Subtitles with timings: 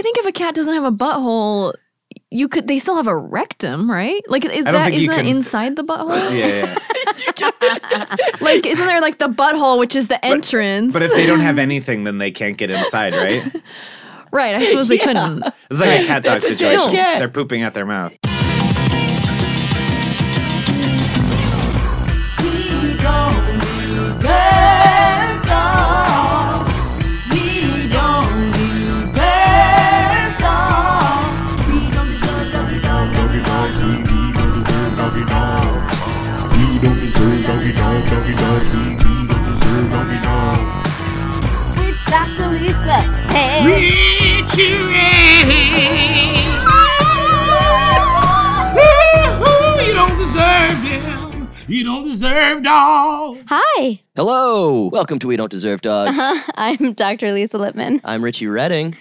[0.00, 1.74] I think if a cat doesn't have a butthole,
[2.30, 2.66] you could.
[2.68, 4.22] They still have a rectum, right?
[4.28, 6.30] Like, is I don't that think you isn't that can- inside the butthole?
[6.38, 6.46] Yeah,
[7.38, 8.16] yeah.
[8.40, 10.94] Like, isn't there like the butthole, which is the entrance?
[10.94, 13.62] But if they don't have anything, then they can't get inside, right?
[14.32, 15.44] right, I suppose they couldn't.
[15.70, 16.90] It's like a cat dog It's a situation.
[16.92, 17.18] cat.
[17.18, 18.16] They're pooping out their mouth.
[43.62, 43.90] Hey.
[49.86, 51.48] You don't deserve them.
[51.68, 53.38] You don't deserve dog.
[53.48, 54.86] Hi, Hello.
[54.86, 56.16] Welcome to We Don't Deserve Dogs.
[56.54, 57.32] I'm Dr.
[57.34, 58.96] Lisa Lippman, I'm Richie Redding.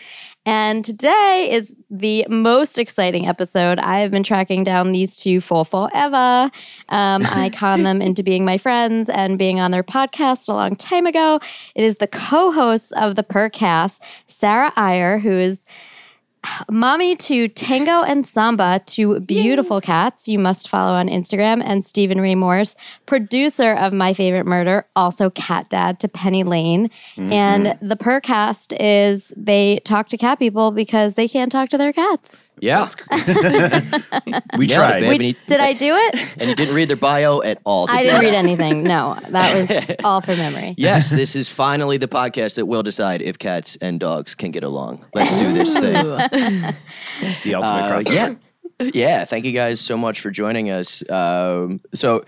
[0.45, 3.77] And today is the most exciting episode.
[3.79, 6.49] I have been tracking down these two for forever.
[6.89, 10.75] Um, I conned them into being my friends and being on their podcast a long
[10.75, 11.39] time ago.
[11.75, 15.65] It is the co-hosts of the Purrcast, Sarah Iyer, who is
[16.69, 22.21] mommy to Tango and Samba, to beautiful cats you must follow on Instagram, and Stephen
[22.21, 26.89] Ray Morse, producer of My Favorite Murder, also cat dad to Penny Lane.
[27.15, 27.33] Mm-hmm.
[27.33, 31.93] And the Purrcast is they talk to cat people because they can't talk to their
[31.93, 32.43] cats.
[32.61, 32.89] Yeah.
[34.57, 34.99] We Yeah, tried.
[35.01, 35.09] babe.
[35.09, 36.15] We, and you- did I do it?
[36.39, 37.87] And you didn't read their bio at all.
[37.89, 38.83] I didn't read anything.
[38.83, 40.73] No, that was all from memory.
[40.77, 44.63] Yes, this is finally the podcast that will decide if cats and dogs can get
[44.63, 45.05] along.
[45.13, 45.93] Let's do this thing.
[47.43, 48.13] The ultimate Uh, crossover.
[48.79, 48.89] yeah.
[48.93, 49.25] Yeah.
[49.25, 51.03] Thank you guys so much for joining us.
[51.09, 52.23] Um, so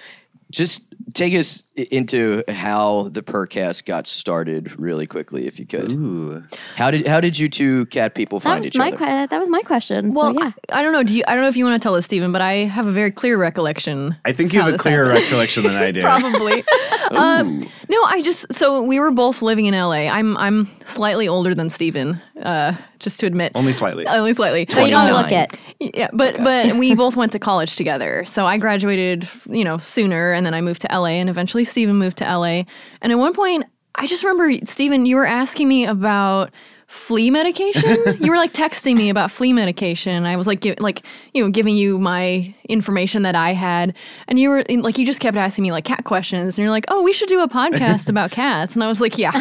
[0.52, 5.92] just take us into how the Purrcast got started really quickly, if you could.
[5.94, 6.44] Ooh.
[6.76, 8.98] How did how did you two cat people That find was each my other?
[8.98, 10.12] que- that was my question.
[10.12, 10.52] Well, so yeah.
[10.72, 11.04] I, I don't know.
[11.04, 11.24] Do you?
[11.28, 13.12] I don't know if you want to tell us, Stephen, but I have a very
[13.12, 14.16] clear recollection.
[14.26, 15.24] I think you have a clearer happened.
[15.26, 16.02] recollection than I do.
[16.02, 16.64] Probably.
[17.12, 20.08] um, no, I just so we were both living in LA.
[20.08, 22.22] I'm I'm slightly older than Stephen.
[22.42, 24.08] Uh, just to admit, Only slightly.
[24.08, 24.66] only slightly.
[24.66, 25.54] But you don't look it.
[25.80, 28.26] Yeah, but but we both went to college together.
[28.26, 31.98] So I graduated, you know, sooner, and then I moved to LA, and eventually Stephen
[31.98, 32.64] moved to LA.
[33.02, 33.66] And at one point,
[33.96, 36.52] I just remember Stephen, you were asking me about
[36.92, 37.98] flea medication.
[38.20, 40.26] you were like texting me about flea medication.
[40.26, 43.96] I was like, gi- like you know, giving you my information that I had,
[44.28, 46.86] and you were like, you just kept asking me like cat questions, and you're like,
[46.90, 49.32] oh, we should do a podcast about cats, and I was like, yeah,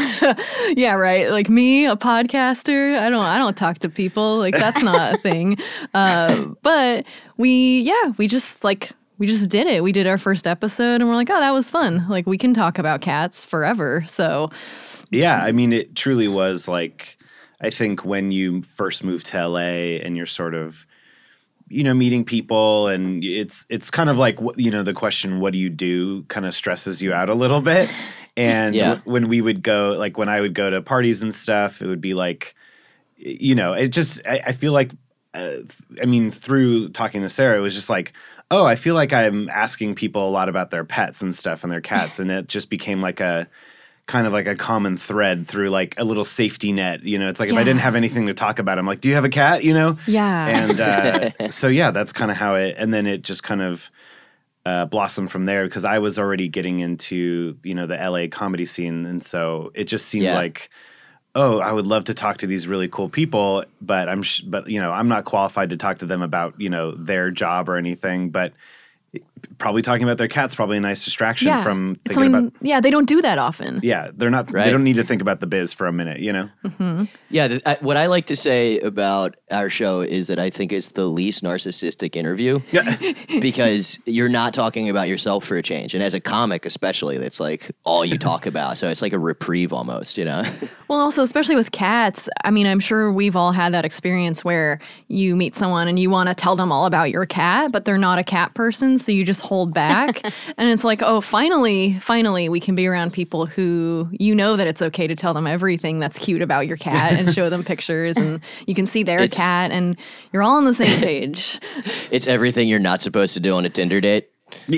[0.77, 1.31] yeah, right.
[1.31, 2.97] Like me, a podcaster.
[2.99, 4.39] I don't, I don't talk to people.
[4.39, 5.59] Like that's not a thing.
[5.93, 7.05] Uh, but
[7.37, 8.91] we, yeah, we just like.
[9.19, 9.83] We just did it.
[9.83, 12.07] We did our first episode and we're like, oh, that was fun.
[12.09, 14.03] Like, we can talk about cats forever.
[14.07, 14.51] So,
[15.11, 17.19] Yeah, I mean, it truly was like,
[17.61, 20.87] I think when you first move to LA and you're sort of,
[21.69, 25.53] you know, meeting people and it's it's kind of like you know the question what
[25.53, 27.91] do you do kind of stresses you out a little bit.
[28.37, 28.89] And Yeah.
[28.91, 31.87] w- when we would go, like when I would go to parties and stuff, it
[31.89, 32.55] would be like,
[33.17, 34.93] you know, it just I, I feel like,
[35.35, 35.59] uh,
[36.03, 38.13] I mean, through talking to Sarah, it was just like,
[38.51, 41.73] oh, I feel like I'm asking people a lot about their pets and stuff and
[41.73, 43.49] their cats, and it just became like a
[44.11, 47.03] kind of like a common thread through like a little safety net.
[47.05, 49.09] You know, it's like if I didn't have anything to talk about, I'm like, do
[49.09, 49.63] you have a cat?
[49.65, 49.97] You know?
[50.07, 50.47] yeah.
[50.49, 52.75] And uh, so yeah, that's kind of how it.
[52.77, 53.91] And then it just kind of
[54.67, 58.67] uh, blossomed from there because I was already getting into you know the LA comedy
[58.67, 60.35] scene, and so it just seemed Yeah.
[60.37, 60.69] like.
[61.33, 64.67] Oh, I would love to talk to these really cool people, but I'm, sh- but
[64.69, 67.77] you know, I'm not qualified to talk to them about you know their job or
[67.77, 68.31] anything.
[68.31, 68.53] But
[69.59, 71.63] probably talking about their cat's probably a nice distraction yeah.
[71.63, 72.53] from thinking something- about.
[72.63, 73.81] yeah, they don't do that often.
[73.83, 74.51] Yeah, they're not.
[74.53, 74.65] Right.
[74.65, 76.21] They don't need to think about the biz for a minute.
[76.21, 76.49] You know.
[76.65, 77.05] Mm-hmm.
[77.31, 80.73] Yeah, th- I, what I like to say about our show is that I think
[80.73, 82.61] it's the least narcissistic interview
[83.41, 87.41] because you're not talking about yourself for a change, and as a comic, especially, that's
[87.41, 88.79] like all you talk about.
[88.79, 90.43] So it's like a reprieve almost, you know.
[90.89, 94.81] Well, also, especially with cats, I mean, I'm sure we've all had that experience where
[95.07, 97.97] you meet someone and you want to tell them all about your cat, but they're
[97.97, 100.23] not a cat person, so you just hold back.
[100.59, 104.67] and it's like, oh, finally, finally, we can be around people who you know that
[104.67, 108.17] it's okay to tell them everything that's cute about your cat and show them pictures,
[108.17, 109.97] and you can see their It's- cat, and
[110.33, 111.61] you're all on the same page.
[112.11, 114.31] it's everything you're not supposed to do on a Tinder date.
[114.71, 114.75] or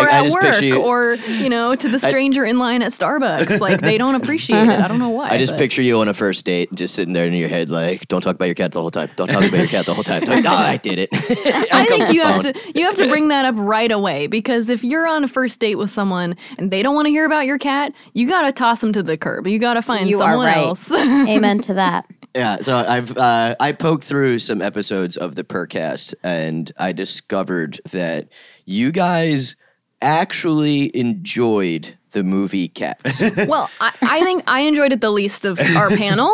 [0.00, 3.60] I at just work, you- or you know, to the stranger in line at Starbucks.
[3.64, 4.80] Like they don't appreciate it.
[4.80, 5.28] I don't know why.
[5.30, 7.70] I just but- picture you on a first date, just sitting there in your head,
[7.70, 9.08] like, "Don't talk about your cat the whole time.
[9.16, 11.08] Don't talk about your cat the whole time." Like, "Ah, I did it.
[11.72, 13.90] I Out comes think the you have to you have to bring that up right
[13.90, 17.10] away because if you're on a first date with someone and they don't want to
[17.10, 19.46] hear about your cat, you gotta toss them to the curb.
[19.46, 20.58] You gotta find You someone right.
[20.58, 20.90] else.
[20.92, 22.06] Amen to that.
[22.34, 27.80] Yeah, so I've uh, I poked through some episodes of the Purrcast, and I discovered
[27.92, 28.28] that
[28.64, 29.54] you guys
[30.02, 33.20] actually enjoyed the movie Cats.
[33.48, 36.32] well, I, I think I enjoyed it the least of our panel.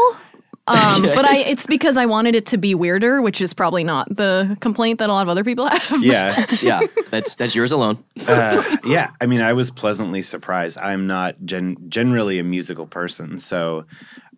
[0.67, 4.15] Um, but I it's because I wanted it to be weirder, which is probably not
[4.15, 6.03] the complaint that a lot of other people have.
[6.03, 6.47] yeah.
[6.63, 6.81] yeah,
[7.11, 8.03] that's that's yours alone.
[8.27, 10.79] Uh, yeah, I mean, I was pleasantly surprised.
[10.79, 13.85] I'm not gen- generally a musical person, so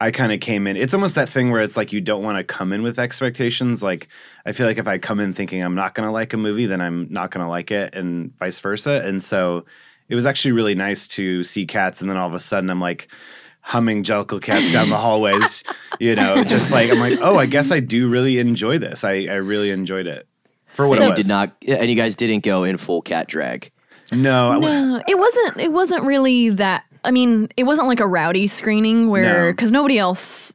[0.02, 0.76] I kind of came in.
[0.76, 3.82] It's almost that thing where it's like you don't want to come in with expectations.
[3.82, 4.08] Like
[4.44, 6.66] I feel like if I come in thinking I'm not going to like a movie,
[6.66, 9.02] then I'm not going to like it, and vice versa.
[9.04, 9.64] And so
[10.08, 12.80] it was actually really nice to see Cats, and then all of a sudden I'm
[12.80, 13.08] like
[13.60, 15.62] humming Jellicle Cats down the hallways.
[16.00, 19.04] You know, just like I'm like, oh, I guess I do really enjoy this.
[19.04, 20.26] I I really enjoyed it
[20.74, 21.18] for what And it you was.
[21.20, 23.70] did not, and you guys didn't go in full cat drag.
[24.10, 25.58] No, I w- No, it wasn't.
[25.58, 26.84] It wasn't really that.
[27.04, 29.52] I mean, it wasn't like a rowdy screening where No.
[29.52, 30.54] because nobody else.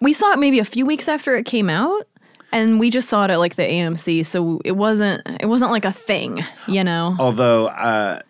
[0.00, 2.04] We saw it maybe a few weeks after it came out,
[2.52, 5.22] and we just saw it at like the AMC, so it wasn't.
[5.40, 7.14] It wasn't like a thing, you know.
[7.18, 8.20] Although uh,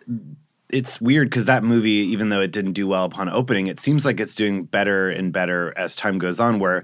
[0.70, 4.04] it's weird because that movie, even though it didn't do well upon opening, it seems
[4.04, 6.58] like it's doing better and better as time goes on.
[6.58, 6.82] Where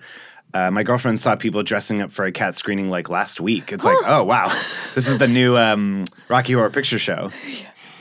[0.54, 3.72] uh, my girlfriend saw people dressing up for a cat screening like last week.
[3.72, 4.48] It's like, oh wow,
[4.94, 7.32] this is the new um, Rocky Horror Picture Show.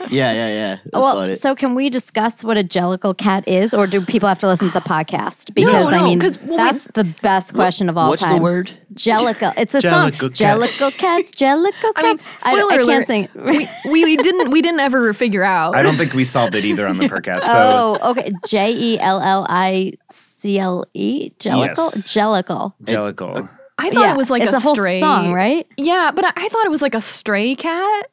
[0.10, 0.76] Yeah, yeah, yeah.
[0.84, 1.32] That's well, funny.
[1.34, 4.68] so can we discuss what a jellicle cat is, or do people have to listen
[4.68, 5.54] to the podcast?
[5.54, 8.22] Because No, I mean, mean, 'cause, well, we- that's the best question of all What's
[8.22, 8.36] time.
[8.36, 8.70] the word?
[8.94, 9.54] Jellicle.
[9.56, 10.30] It's a Jellicle song.
[10.30, 10.58] cat.
[10.58, 11.30] Jellicle cats.
[11.32, 12.40] Jellicle I mean, cats.
[12.40, 12.86] spoiler I, alert.
[12.86, 13.28] can't sing.
[13.34, 15.74] we, we we didn't we didn't ever figure out.
[15.74, 17.42] I don't think we solved it either on the podcast.
[17.42, 18.32] So oh, okay.
[18.46, 21.30] J e l l i c l e.
[21.38, 21.90] Jellicle.
[21.94, 22.06] Yes.
[22.06, 22.74] Jellicle.
[22.84, 23.48] Jellicle.
[23.78, 25.66] I thought yeah, it was like it's a, a, whole stray song, right?
[25.76, 28.10] Yeah, but I, I thought it was like a stray cat.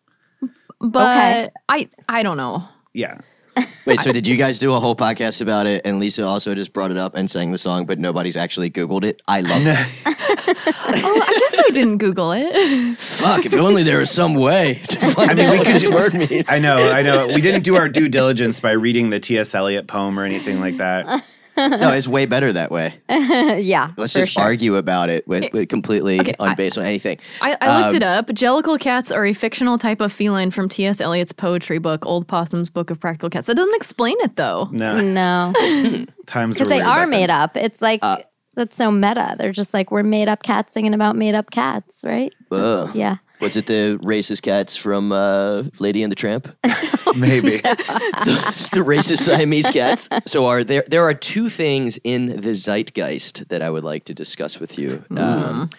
[0.79, 1.49] But Okay.
[1.67, 2.67] I I don't know.
[2.93, 3.19] Yeah.
[3.85, 5.81] Wait, so did you guys do a whole podcast about it?
[5.83, 9.03] And Lisa also just brought it up and sang the song, but nobody's actually Googled
[9.03, 9.21] it.
[9.27, 9.87] I love it.
[10.51, 12.97] Oh, I guess I didn't Google it.
[12.97, 15.83] Fuck, if only there was some way to find I mean, out we could this
[15.87, 16.45] do- word means.
[16.47, 17.27] I know, I know.
[17.27, 19.53] We didn't do our due diligence by reading the T.S.
[19.55, 21.23] Eliot poem or anything like that.
[21.67, 22.93] No, it's way better that way.
[23.09, 23.91] yeah.
[23.97, 24.43] Let's for just sure.
[24.43, 27.19] argue about it with, with completely Okay, I- unbased on anything.
[27.41, 28.27] I, I looked Um, it up.
[28.27, 31.01] Jellicle cats are a fictional type of feline from T.S.
[31.01, 33.47] Eliot's poetry book, Old Possum's Book of Practical Cats.
[33.47, 34.69] That doesn't explain it though.
[34.71, 35.53] No, No,
[36.25, 37.57] times because they are made up.
[37.57, 38.17] It's like Uh,
[38.55, 39.35] that's so meta.
[39.37, 42.33] They're just like we're made up cats singing about made up cats, right?
[42.51, 42.89] Ugh.
[42.95, 43.17] Yeah.
[43.39, 46.53] Was it the racist cats from uh, Lady and the Tramp?
[47.15, 47.57] Maybe.
[47.57, 50.09] the racist Siamese cats.
[50.25, 50.83] So are there?
[50.89, 55.03] There are two things in the zeitgeist that I would like to discuss with you.
[55.15, 55.69] Um,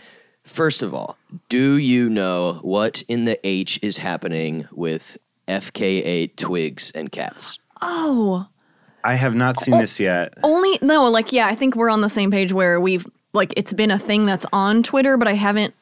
[0.44, 1.18] first of all,
[1.48, 7.58] do you know what in the H is happening with FKA twigs and cats?
[7.82, 8.46] Oh,
[9.04, 10.34] I have not seen this yet.
[10.42, 11.10] only no.
[11.10, 13.98] Like yeah, I think we're on the same page where we've like it's been a
[13.98, 15.74] thing that's on Twitter, but I haven't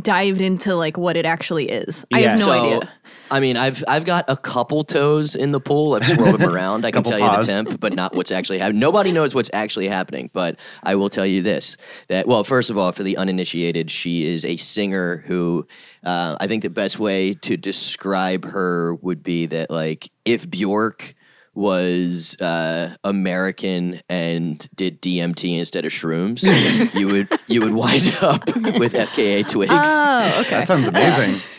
[0.00, 2.04] dived into like what it actually is.
[2.12, 2.92] I have no so, idea.
[3.30, 5.94] I mean, I've I've got a couple toes in the pool.
[5.94, 6.86] I've swirled them around.
[6.86, 8.78] I can Couple tell you the temp, but not what's actually happening.
[8.78, 11.76] Nobody knows what's actually happening, but I will tell you this:
[12.08, 15.66] that well, first of all, for the uninitiated, she is a singer who
[16.04, 21.15] uh, I think the best way to describe her would be that like if Bjork
[21.56, 26.42] was uh, American and did DMT instead of shrooms,
[26.94, 28.46] you would you would wind up
[28.78, 29.72] with FKA twigs.
[29.74, 30.50] Oh, okay.
[30.50, 31.40] That sounds amazing.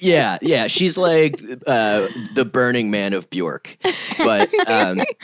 [0.00, 3.78] Yeah, yeah, she's like uh, the Burning Man of Bjork,
[4.18, 5.00] but um,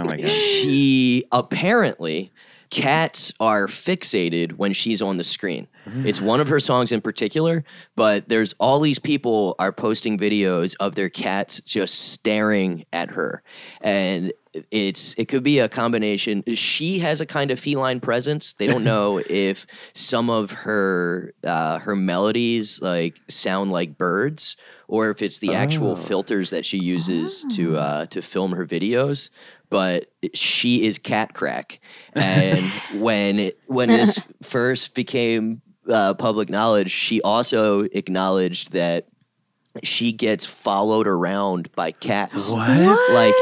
[0.00, 0.30] Oh my god.
[0.30, 2.30] she apparently
[2.70, 5.68] cats are fixated when she's on the screen.
[6.06, 7.64] It's one of her songs in particular,
[7.96, 13.42] but there's all these people are posting videos of their cats just staring at her,
[13.80, 14.32] and
[14.70, 16.44] it's it could be a combination.
[16.54, 18.52] She has a kind of feline presence.
[18.52, 24.56] They don't know if some of her uh, her melodies like sound like birds,
[24.88, 29.30] or if it's the actual filters that she uses to uh, to film her videos
[29.70, 31.80] but she is cat crack.
[32.14, 32.64] And
[33.02, 39.06] when it, when this first became uh, public knowledge, she also acknowledged that
[39.82, 43.12] she gets followed around by cats, What?
[43.14, 43.34] like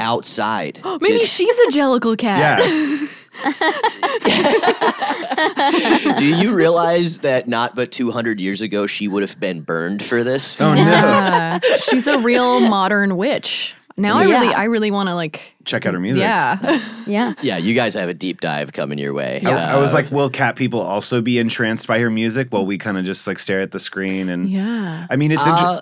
[0.00, 0.80] outside.
[0.84, 2.60] Maybe Just- she's a Jellicle cat.
[2.60, 3.06] Yeah.
[6.18, 10.24] Do you realize that not but 200 years ago she would have been burned for
[10.24, 10.60] this?
[10.60, 10.80] Oh no!
[10.82, 11.58] Yeah.
[11.82, 13.74] She's a real modern witch.
[13.96, 14.40] Now I Yeah.
[14.40, 16.22] really, I really want to like, Check out her music.
[16.22, 17.34] yeah, Yeah.
[17.42, 19.40] Yeah, you guys have a deep dive coming your way.
[19.44, 22.64] I, I was Uh, like, will cat people also be entranced by her music while
[22.66, 24.28] we kind of just like stare at the screen?
[24.30, 25.06] And yeah.
[25.10, 25.80] I mean, it's inter- uh,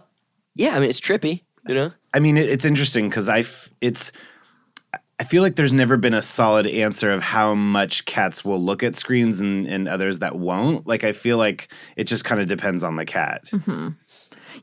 [0.56, 1.92] yeah, I mean, it's trippy, you know?
[2.12, 4.10] I mean, it, it's interesting because I f- it's
[5.18, 8.82] I feel like there's never been a solid answer of how much cats will look
[8.82, 10.86] at screens and, and others that won't.
[10.86, 13.44] Like I feel like it just kind of depends on the cat.
[13.52, 13.88] Mm-hmm.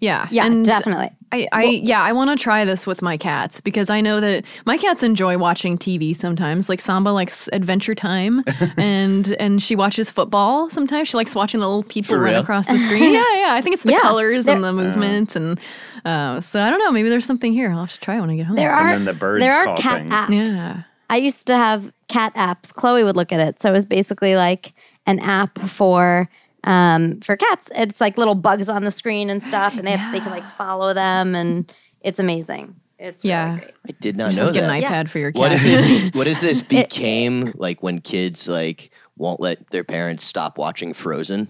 [0.03, 0.27] Yeah.
[0.31, 1.09] Yeah, And definitely.
[1.31, 4.45] I, I yeah, I want to try this with my cats because I know that
[4.67, 6.69] my cats enjoy watching TV sometimes.
[6.69, 8.43] Like Samba likes Adventure Time,
[8.77, 11.07] and and she watches football sometimes.
[11.07, 13.13] She likes watching the little people For run across the screen.
[13.13, 13.53] yeah, yeah.
[13.55, 15.59] I think it's the Yeah, colors and they're- the movements, and
[16.05, 16.91] uh, so I don't know.
[16.91, 17.71] Maybe there's something here.
[17.71, 18.55] I'll have to try when I get home.
[18.57, 20.09] There And are then the bird there are cat thing.
[20.11, 20.47] apps.
[20.55, 20.83] Yeah.
[21.09, 22.71] I used to have cat apps.
[22.73, 23.59] Chloe would look at it.
[23.59, 24.73] So it was basically like
[25.07, 26.29] an app for
[26.63, 27.69] um, for cats.
[27.75, 30.47] It's like little bugs on the screen and stuff, and they have, they can like
[30.51, 32.75] follow them, and it's amazing.
[32.99, 33.57] It's really Yeah.
[33.57, 33.71] great.
[33.89, 34.71] I did not Just know get that.
[34.75, 34.91] an Yeah.
[35.03, 35.39] iPad for your cat.
[35.39, 40.23] What if it, what if this became like when kids like won't let their parents
[40.23, 41.47] stop watching Frozen?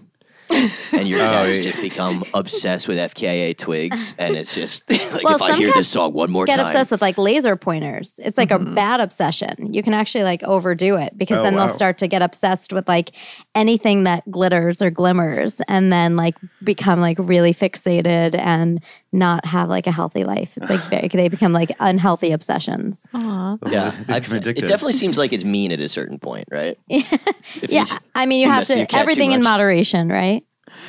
[0.92, 1.60] And your Oh, yeah.
[1.60, 5.78] just become obsessed with FKA twigs, and it's just like Well, if I hear cats
[5.78, 8.20] this song one more Get time, obsessed with like laser pointers.
[8.22, 8.72] It's like Mm-hmm.
[8.72, 9.72] a bad obsession.
[9.74, 11.66] You can actually like overdo it because Oh, then wow.
[11.66, 13.10] they'll start to get obsessed with like
[13.54, 18.80] anything that glitters or glimmers and then like become like really fixated and
[19.14, 20.56] not have like a healthy life.
[20.56, 23.06] It's like very, they become like unhealthy obsessions.
[23.14, 23.56] Aw.
[23.70, 26.76] yeah, I've- become it definitely seems like it's mean at a certain point, right?
[26.88, 27.84] Yeah.
[27.88, 30.08] you- I mean, you you have mess with your to, cat too everything in moderation,
[30.08, 30.44] right?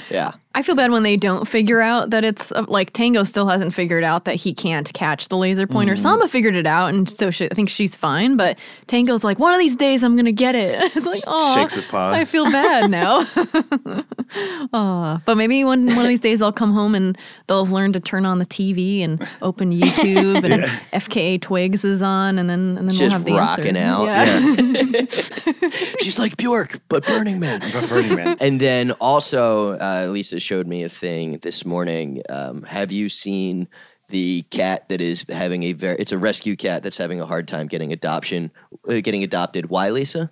[0.09, 0.33] yeah.
[0.55, 3.73] I feel bad when they don't figure out that it's uh, like Tango still hasn't
[3.73, 5.95] figured out that he can't catch the laser pointer.
[5.95, 6.01] Mm-hmm.
[6.01, 8.37] Samba figured it out, and so she, I think she's fine.
[8.37, 8.57] But
[8.87, 10.93] Tango's like, one of these days I'm gonna get it.
[10.95, 12.11] It's like, oh, Shakes his paw.
[12.11, 13.25] I feel bad now.
[14.73, 15.21] Aw.
[15.25, 17.99] but maybe one one of these days I'll come home and they'll have learned to
[17.99, 22.89] turn on the TV and open YouTube, and FKA Twigs is on, and then and
[22.89, 23.79] then we'll have the rocking answer.
[23.81, 24.07] out.
[24.07, 25.69] Yeah.
[25.99, 27.59] She's like Bjork, but Burning Man.
[27.73, 28.37] But Burning Man.
[28.39, 32.21] And then also, uh, Lisa showed me a thing this morning.
[32.29, 33.67] Um, have you seen
[34.09, 35.95] the cat that is having a very?
[35.97, 38.51] It's a rescue cat that's having a hard time getting adoption,
[38.87, 39.69] uh, getting adopted.
[39.69, 40.29] Why, Lisa?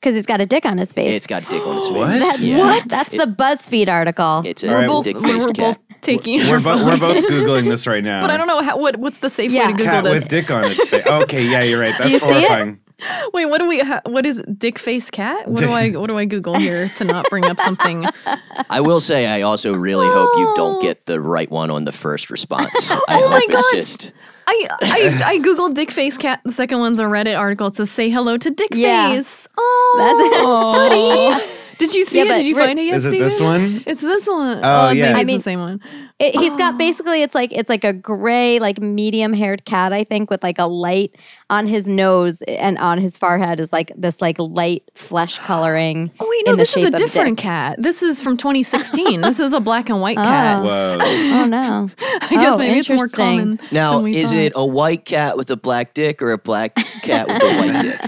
[0.00, 1.14] Because it's got a dick on his face.
[1.14, 1.96] It's got a dick on its face.
[1.96, 2.18] What?
[2.18, 2.58] That's Yeah.
[2.58, 2.88] what?
[2.88, 4.42] That's the BuzzFeed article.
[4.44, 6.40] It's a, All right, it's a well, dick Both, we're faced both taking.
[6.48, 8.20] We're, our bo- we're both googling this right now.
[8.20, 9.66] But I don't know how, what what's the safe Yeah.
[9.66, 10.14] way to Google Cat this.
[10.14, 11.06] with dick on its face.
[11.06, 11.94] Okay, yeah, you're right.
[11.96, 12.32] That's you see it?
[12.48, 12.80] horrifying.
[13.32, 13.80] Wait, what do we?
[13.80, 15.48] Ha- what is dick face cat?
[15.48, 15.90] What do I?
[15.90, 18.06] What do I Google here to not bring up something?
[18.70, 20.80] I will say, I also really hope you don't oh.
[20.82, 22.90] get the right one on the first response.
[22.90, 23.64] I Oh hope my God.
[23.72, 24.12] just.
[24.46, 26.40] I I I googled dick face cat.
[26.44, 27.68] The second one's a Reddit article.
[27.68, 29.12] It says say hello to dick Yeah.
[29.12, 29.48] face.
[29.56, 31.61] Oh, that's it, buddy.
[31.82, 32.38] Did you see Yeah, it?
[32.38, 32.94] Did you Ri- find it yet?
[32.96, 33.60] Is it this one?
[33.86, 34.60] It's this one.
[34.62, 35.12] Oh, yeah.
[35.12, 35.80] maybe I it's mean- the same one.
[36.18, 40.04] It, he's got basically it's like it's like a gray like medium haired cat I
[40.04, 41.16] think with like a light
[41.50, 46.12] on his nose and on his forehead is like this like light flesh coloring.
[46.20, 47.42] Oh wait, no, in the this is a different dick.
[47.42, 47.82] cat.
[47.82, 49.20] This is from 2016.
[49.22, 50.62] this is a black and white cat.
[50.62, 50.98] Whoa.
[51.02, 51.88] Oh no!
[52.20, 53.58] I guess Oh, maybe it's more common.
[53.72, 54.36] Now, than we is thought.
[54.38, 57.82] it a white cat with a black dick or a black cat with a white
[57.82, 58.00] dick?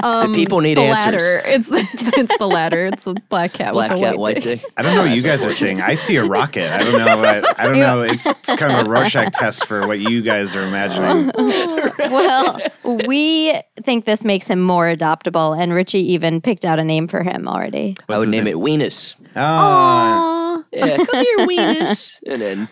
[0.00, 1.22] the people need Um, the answers.
[1.22, 1.42] latter?
[1.44, 1.70] It's
[2.18, 2.86] it's the latter.
[2.86, 4.60] It's a black cat Black with cat, white, white dick.
[4.60, 4.72] dick.
[4.76, 5.80] I don't know what you guys are saying.
[5.80, 6.70] I see a rocket.
[6.72, 7.16] I don't know.
[7.18, 8.02] What, I don't know.
[8.02, 11.30] It's, it's kind of a Rorschach test for what you guys are imagining.
[12.10, 12.58] well,
[13.06, 17.22] we think this makes him more adoptable, and Richie even picked out a name for
[17.22, 17.96] him already.
[18.08, 18.56] I would name name?
[18.56, 19.16] it Weenus.
[19.36, 20.62] Oh, Aw.
[20.72, 22.20] Yeah, come here, Weenus.
[22.26, 22.68] And then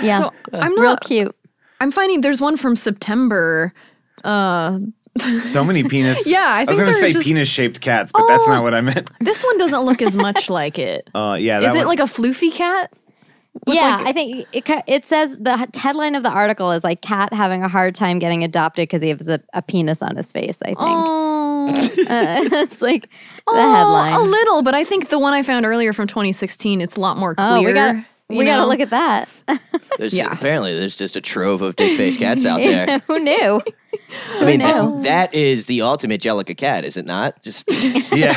[0.00, 1.00] Yeah, So I'm not real not.
[1.02, 1.36] cute.
[1.80, 3.72] I'm finding there's one from September.
[4.24, 4.78] Uh,
[5.42, 6.26] so many penis.
[6.26, 8.50] Yeah, I was going to say just- penis-shaped cats, but that's Oh.
[8.52, 9.10] not what I meant.
[9.20, 11.08] this one doesn't look as much like it.
[11.14, 12.92] Uh, yeah, that Is it one- like a floofy cat?
[13.66, 17.32] yeah, like- I think it, it says the headline of the article is like cat
[17.34, 20.60] having a hard time getting adopted because he has a, a penis on his face.
[20.62, 23.08] I think Oh, it's like the
[23.48, 24.14] Oh, headline.
[24.14, 27.18] a little, but I think the one I found earlier from 2016, it's a lot
[27.18, 27.48] more clear.
[27.48, 28.04] oh, we got you
[28.38, 29.28] we got to look at that.
[29.98, 30.32] there's Yeah.
[30.32, 32.98] apparently there's just a trove of dick faced cats out there.
[33.06, 33.60] Who knew?
[34.38, 34.98] I mean, knew?
[35.04, 37.42] that is the ultimate Jellicle cat, is it not?
[37.42, 37.66] Just
[38.14, 38.34] yeah.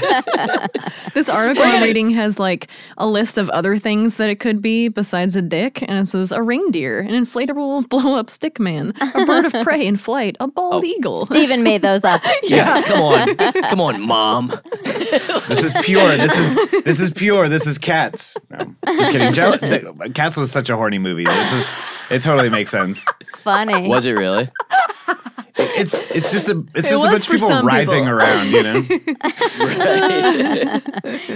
[1.14, 4.88] This article I'm reading has like a list of other things that it could be
[4.90, 9.26] besides a dick, and it says a reindeer, an inflatable blow up stick man, a
[9.26, 10.88] bird of prey in flight, a bald Oh.
[10.88, 11.26] eagle.
[11.26, 12.22] Stephen made those up.
[12.44, 14.52] yes, come on, come on, mom.
[14.84, 16.16] This is pure.
[16.18, 17.48] This is this is pure.
[17.50, 18.36] This is cats.
[18.86, 19.34] No, just kidding.
[19.38, 21.26] Jell- the- cats was such a horny movie.
[21.26, 22.22] This is it.
[22.24, 23.06] Totally makes sense.
[23.38, 23.88] Funny.
[23.88, 24.50] Was it really?
[25.58, 28.04] it's it's just a it's It just a was bunch of for people some writhing
[28.06, 28.18] people.
[28.20, 28.84] around, you know.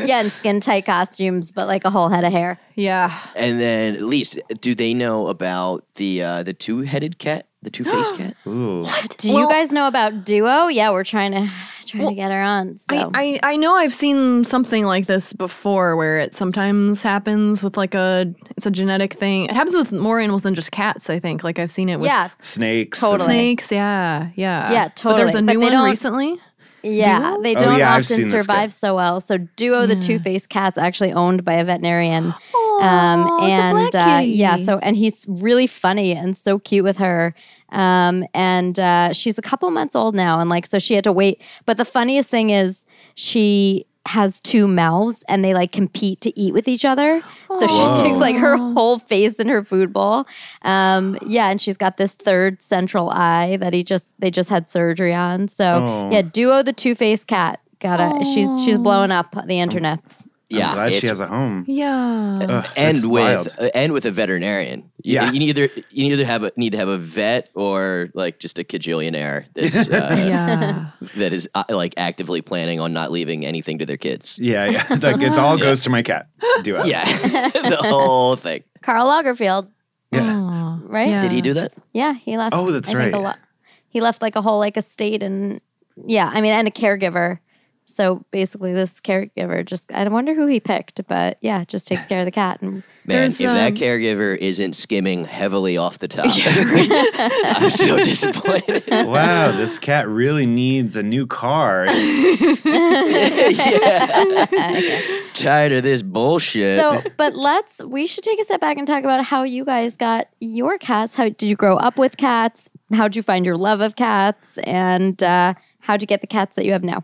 [0.05, 2.59] yeah, in skin tight costumes, but like a whole head of hair.
[2.75, 3.17] Yeah.
[3.35, 7.69] And then, at least, do they know about the uh, the two headed cat, the
[7.69, 8.35] two faced cat?
[8.47, 8.85] Ooh.
[9.17, 10.67] Do Well- you guys know about Duo?
[10.67, 11.49] Yeah, we're trying to
[11.89, 12.77] trying to get her on.
[12.77, 17.63] So I, I I know I've seen something like this before where it sometimes happens
[17.63, 19.45] with like a it's a genetic thing.
[19.45, 21.43] It happens with more animals than just cats, I think.
[21.43, 22.99] Like I've seen it with yeah, Snakes.
[22.99, 23.25] Totally.
[23.25, 24.71] snakes, yeah, yeah.
[24.71, 25.57] Yeah, But there's a totally.
[25.57, 26.37] But new one recently.
[26.83, 27.41] yeah, Duo?
[27.43, 28.39] they Oh, don't yeah, often seen this guy.
[28.39, 29.19] survive so well.
[29.19, 32.33] So Duo, the two faced cat's actually owned by a veterinarian.
[32.53, 36.59] Oh, Um, Aw, it's a and uh, yeah, so and he's really funny and so
[36.59, 37.33] cute with her.
[37.69, 41.11] Um, and uh, she's a couple months old now, and like so she had to
[41.11, 41.41] wait.
[41.65, 46.51] But the funniest thing is she has two mouths and they like compete to eat
[46.51, 47.21] with each other.
[47.51, 50.25] So she sticks like her whole face in her food bowl.
[50.63, 54.67] Um, yeah, and she's got this third central eye that he just they just had
[54.69, 55.47] surgery on.
[55.47, 56.09] So Oh.
[56.11, 57.59] yeah, Duo the two faced cat.
[57.81, 60.25] Gotta she's she's blowing up the internets.
[60.49, 61.63] Yeah, I'm glad she has a home.
[61.67, 62.39] Yeah.
[62.49, 63.47] Ugh, and with wild.
[63.59, 64.91] uh, and with a veterinarian.
[65.03, 65.31] You, Yeah.
[65.31, 68.63] you either you either have a, need to have a vet or like just a
[68.63, 70.89] cajillionaire that's uh, yeah.
[71.17, 74.39] that is uh, like actively planning on not leaving anything to their kids.
[74.41, 74.85] Yeah, yeah.
[75.01, 76.27] Like it all goes to my cat.
[76.63, 76.87] Do it.
[76.87, 78.63] Yeah, the whole thing.
[78.81, 79.69] Karl Lagerfeld.
[80.11, 80.33] Yeah.
[80.35, 81.09] Aw, right?
[81.09, 81.21] Yeah.
[81.21, 81.73] Did he do that?
[81.93, 82.55] Yeah, he left.
[82.55, 83.23] Oh, that's I think, a right.
[83.23, 83.41] lo-
[83.89, 85.61] he left like a whole like estate and
[86.07, 87.37] yeah, I mean, and a caregiver.
[87.89, 92.19] So basically, this caregiver just I wonder who he picked, but yeah, just takes care
[92.19, 92.61] of the cat.
[92.61, 92.71] And
[93.05, 98.83] Man, There's, if that um, caregiver isn't skimming heavily off the top, I'm so disappointed.
[99.09, 101.87] Wow, this cat really needs a new car.
[101.87, 102.51] yeah.
[105.33, 106.79] Tired of this bullshit.
[106.79, 109.97] so, but let's we should take a step back and talk about how you guys
[109.97, 111.15] got your cats.
[111.15, 112.69] How did you grow up with cats?
[112.93, 114.59] How'd you find your love of cats?
[114.59, 117.03] And uh, how'd you get the cats that you have now?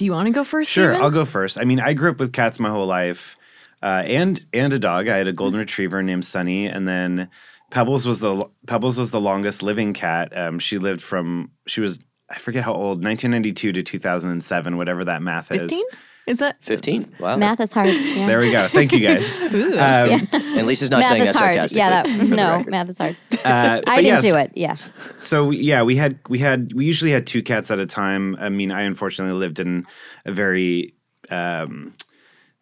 [0.00, 0.72] Do you want to go first?
[0.72, 1.02] Sure, Stephen?
[1.02, 1.58] I'll go first.
[1.58, 3.36] I mean, I grew up with cats my whole life,
[3.82, 5.10] uh, and and a dog.
[5.10, 7.28] I had a golden retriever named Sunny, and then
[7.70, 10.34] Pebbles was the Pebbles was the longest living cat.
[10.34, 11.98] Um, she lived from she was
[12.30, 15.70] I forget how old, 1992 to 2007, whatever that math is.
[15.70, 15.84] 15?
[16.26, 16.58] Is that?
[16.62, 17.16] 15.
[17.18, 17.36] Wow.
[17.36, 17.88] Math is hard.
[17.90, 18.26] Yeah.
[18.26, 18.68] There we go.
[18.68, 19.34] Thank you guys.
[19.54, 21.54] Ooh, Um, And Lisa's not math saying is that hard.
[21.56, 21.78] sarcastically.
[21.78, 23.16] Yeah, that, for no, math is hard.
[23.44, 24.52] uh, I didn't yes, do it.
[24.54, 24.74] Yeah.
[25.18, 28.36] So yeah, we had we had we usually had two cats at a time.
[28.38, 29.86] I mean, I unfortunately lived in
[30.24, 30.94] a very
[31.30, 31.94] um,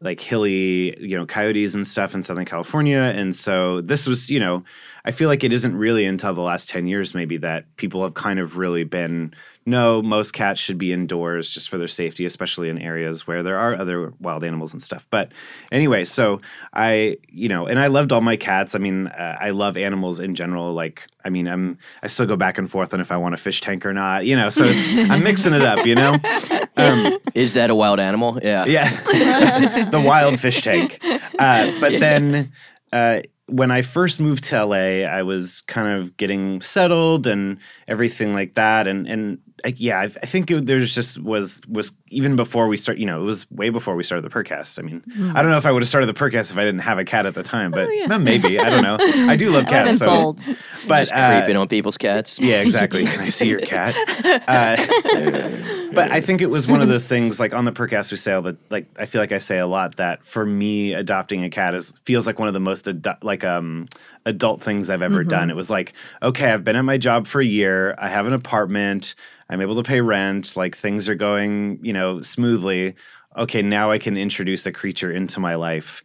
[0.00, 4.38] like hilly, you know, coyotes and stuff in Southern California, and so this was, you
[4.38, 4.62] know,
[5.04, 8.14] I feel like it isn't really until the last ten years maybe that people have
[8.14, 9.34] kind of really been
[9.68, 13.58] no, most cats should be indoors just for their safety, especially in areas where there
[13.58, 15.06] are other wild animals and stuff.
[15.10, 15.30] But
[15.70, 16.40] anyway, so
[16.72, 18.74] I, you know, and I loved all my cats.
[18.74, 20.72] I mean, uh, I love animals in general.
[20.72, 23.36] Like, I mean, I'm I still go back and forth on if I want a
[23.36, 24.24] fish tank or not.
[24.24, 25.84] You know, so it's I'm mixing it up.
[25.84, 26.16] You know,
[26.78, 28.38] um, Is that a wild animal?
[28.42, 28.64] Yeah.
[28.64, 28.88] yeah,
[29.90, 30.98] the wild fish tank.
[31.38, 32.52] Uh, but then
[32.90, 38.32] uh, when I first moved to LA, I was kind of getting settled and everything
[38.32, 42.36] like that, and and I, yeah, I, I think it, there's just was was even
[42.36, 42.98] before we start.
[42.98, 44.78] You know, it was way before we started the Purrcast.
[44.78, 45.02] I mean,
[45.34, 47.04] I don't know if I would have started the Purrcast if I didn't have a
[47.04, 48.06] cat at the time, but yeah.
[48.06, 48.96] well, maybe I don't know.
[49.00, 50.40] I do love cats, would've so bold.
[50.86, 52.38] but Just uh, creeping on people's cats.
[52.38, 53.04] yeah, exactly.
[53.04, 53.94] Can I see your cat?
[54.48, 54.76] Uh,
[55.92, 57.38] but I think it was one of those things.
[57.40, 58.86] Like on the Purrcast, we say all the like.
[58.98, 62.26] I feel like I say a lot that for me, adopting a cat is feels
[62.26, 63.86] like one of the most adu- like um
[64.28, 65.50] adult things I've ever done.
[65.50, 67.94] It was like, okay, I've been at my job for a year.
[67.98, 69.14] I have an apartment.
[69.48, 70.56] I'm able to pay rent.
[70.56, 72.94] Like things are going, you know, smoothly.
[73.36, 76.02] Okay, now I can introduce a creature into my life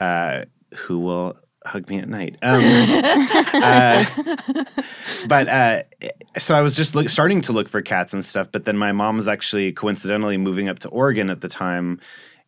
[0.00, 2.36] uh, who will hug me at night.
[2.42, 4.04] Um, uh,
[5.28, 5.82] but uh,
[6.38, 8.50] so I was just look, starting to look for cats and stuff.
[8.50, 12.00] But then my mom was actually coincidentally moving up to Oregon at the time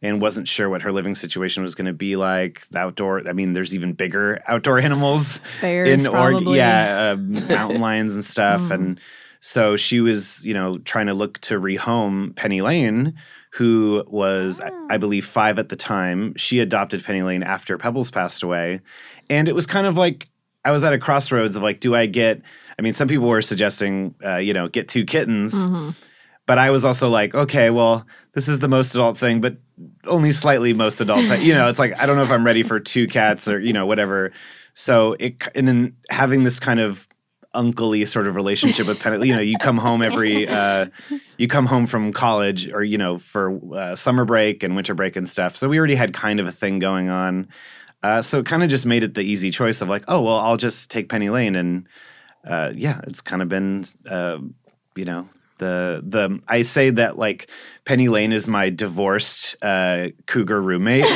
[0.03, 2.67] and wasn't sure what her living situation was going to be like.
[2.71, 6.49] The outdoor, I mean, there's even bigger outdoor animals Bears, in Oregon.
[6.49, 8.71] Yeah, um, mountain lions and stuff.
[8.71, 9.01] And
[9.41, 13.15] so she was, you know, trying to look to rehome Penny Lane.
[13.55, 16.35] Who was, I- I believe, five at the time.
[16.37, 18.81] She adopted Penny Lane after Pebbles passed away.
[19.29, 20.29] And it was kind of like
[20.65, 22.43] I was at a crossroads of like, do I get?
[22.79, 25.55] I mean, some people were suggesting, uh, you know, get two kittens,
[26.47, 29.57] but I was also like, okay, well, this is the most adult thing, but
[30.07, 31.25] only slightly most adult.
[31.25, 31.43] thing.
[31.43, 33.73] You know, it's like I don't know if I'm ready for two cats or you
[33.73, 34.33] know whatever.
[34.75, 37.09] So it and then having this kind of
[37.55, 40.87] unclely sort of relationship with Penny, you know, you come home every, uh,
[41.37, 45.17] you come home from college or you know for uh, summer break and winter break
[45.17, 45.57] and stuff.
[45.57, 47.49] So we already had kind of a thing going on.
[48.03, 50.37] Uh, so it kind of just made it the easy choice of like, oh well,
[50.37, 51.87] I'll just take Penny Lane, and
[52.49, 54.39] uh, yeah, it's kind of been uh,
[54.95, 55.29] you know
[55.61, 57.49] the the I say that like
[57.85, 61.05] Penny Lane is my divorced uh, cougar roommate.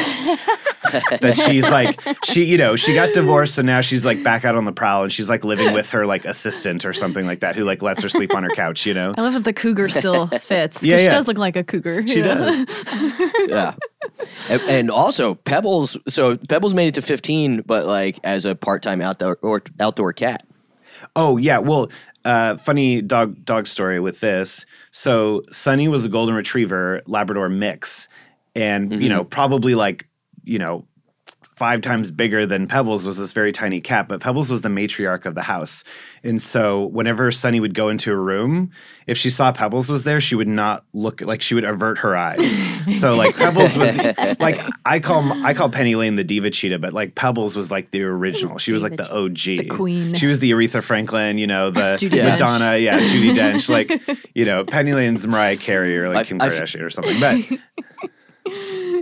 [1.20, 4.54] that she's like she you know she got divorced so now she's like back out
[4.54, 7.56] on the prowl and she's like living with her like assistant or something like that
[7.56, 9.88] who like lets her sleep on her couch you know I love that the cougar
[9.88, 12.06] still fits Yeah, She does look like a cougar.
[12.06, 12.34] she yeah.
[12.34, 12.84] does
[13.48, 13.74] yeah.
[14.50, 15.96] And, and also Pebbles.
[16.06, 20.46] So Pebbles made it to 15, but like as a part-time outdoor or outdoor cat.
[21.16, 21.90] Oh yeah, well,
[22.24, 24.64] uh, funny dog dog story with this.
[24.90, 28.08] So Sunny was a golden retriever Labrador mix,
[28.54, 30.08] and you know probably like
[30.44, 30.86] you know
[31.54, 35.24] five times bigger than Pebbles was this very tiny cat, but Pebbles was the matriarch
[35.24, 35.84] of the house,
[36.24, 38.70] and so whenever Sunny would go into a room,
[39.06, 42.16] if she saw Pebbles was there, she would not look like she would avert her
[42.16, 42.62] eyes.
[43.00, 43.96] so like Pebbles was
[44.40, 47.90] like I call I call Penny Lane the diva cheetah, but like Pebbles was like
[47.92, 48.58] the original.
[48.58, 50.14] She was like the OG, The queen.
[50.14, 52.24] She was the Aretha Franklin, you know, the Judi Dench.
[52.30, 53.92] Madonna, yeah, Judi Dench, like
[54.34, 57.20] you know, Penny Lane's Mariah Carey or like I- Kim I- Kardashian or something.
[57.20, 57.60] But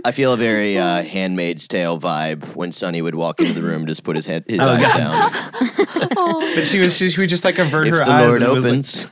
[0.05, 3.79] I feel a very uh, Handmaid's Tale vibe when Sunny would walk into the room
[3.81, 4.97] and just put his head his Oh, eyes God.
[4.97, 6.09] down.
[6.55, 8.27] but she was she, she would just like avert if her the eyes.
[8.27, 9.07] Lord and it was, like- opens,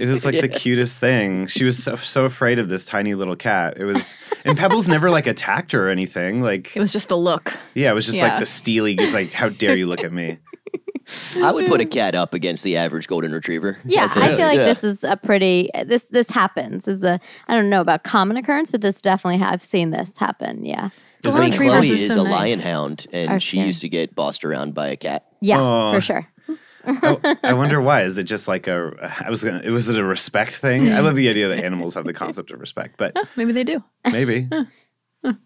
[0.00, 1.46] It was like the cutest thing.
[1.46, 3.76] She was so so afraid of this tiny little cat.
[3.78, 6.42] It was, and Pebbles never like attacked her or anything.
[6.42, 7.56] Like, It was just a look.
[7.74, 8.96] yeah, it was just like the steely.
[8.98, 10.38] He's like, "How dare you look at me?"
[11.42, 13.78] I would put a cat up against the average golden retriever.
[13.84, 14.64] Yeah, think- I feel like yeah.
[14.64, 16.86] this is a pretty this this happens.
[16.88, 17.18] Is a
[17.48, 20.64] I don't know about common occurrence, but this definitely I've seen this happen.
[20.64, 20.90] Yeah.
[21.22, 22.32] Because I mean, Chloe are is so a nice.
[22.32, 23.66] lion hound, and Are she scary.
[23.66, 25.26] used to get bossed around by a cat.
[25.40, 25.92] Yeah, Oh.
[25.94, 26.26] for sure.
[26.86, 28.04] Oh, I wonder why.
[28.04, 28.92] Is it just like a?
[29.22, 29.60] I was gonna.
[29.62, 30.90] It was it a respect thing?
[30.90, 33.82] I love the idea that animals have the concept of respect, but Maybe they do.
[34.10, 34.48] maybe.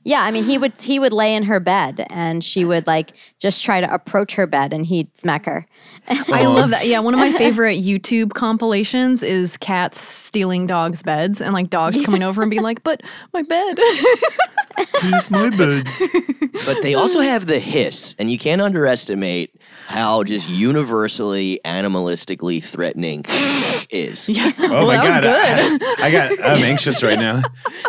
[0.04, 3.14] Yeah, I mean, he would he would lay in her bed, and she would like
[3.38, 5.66] just try to approach her bed, and he'd smack her.
[6.08, 6.87] I love that.
[6.87, 12.00] Yeah, one of my favorite YouTube compilations is cats stealing dogs' beds and like dogs
[12.04, 13.78] coming over and being like, "But my bed."
[14.78, 15.88] It's my bed.
[16.66, 19.54] But they also have the hiss, and you can't underestimate
[19.92, 23.24] how just universally animalistically threatening
[23.90, 24.28] is.
[24.28, 25.83] Oh Well, my that was god!
[26.00, 26.33] I, I got.
[26.33, 27.42] I'm anxious right now.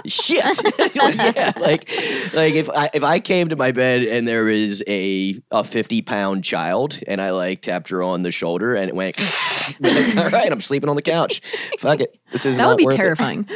[0.05, 0.43] Shit.
[0.95, 1.89] yeah, like
[2.33, 6.01] like if I if I came to my bed and there was a a 50
[6.01, 9.17] pound child and I like tapped her on the shoulder and it went
[9.79, 11.41] like, all right, I'm sleeping on the couch.
[11.79, 12.17] Fuck it.
[12.31, 13.47] This is that not would be worth terrifying.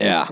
[0.00, 0.28] Yeah.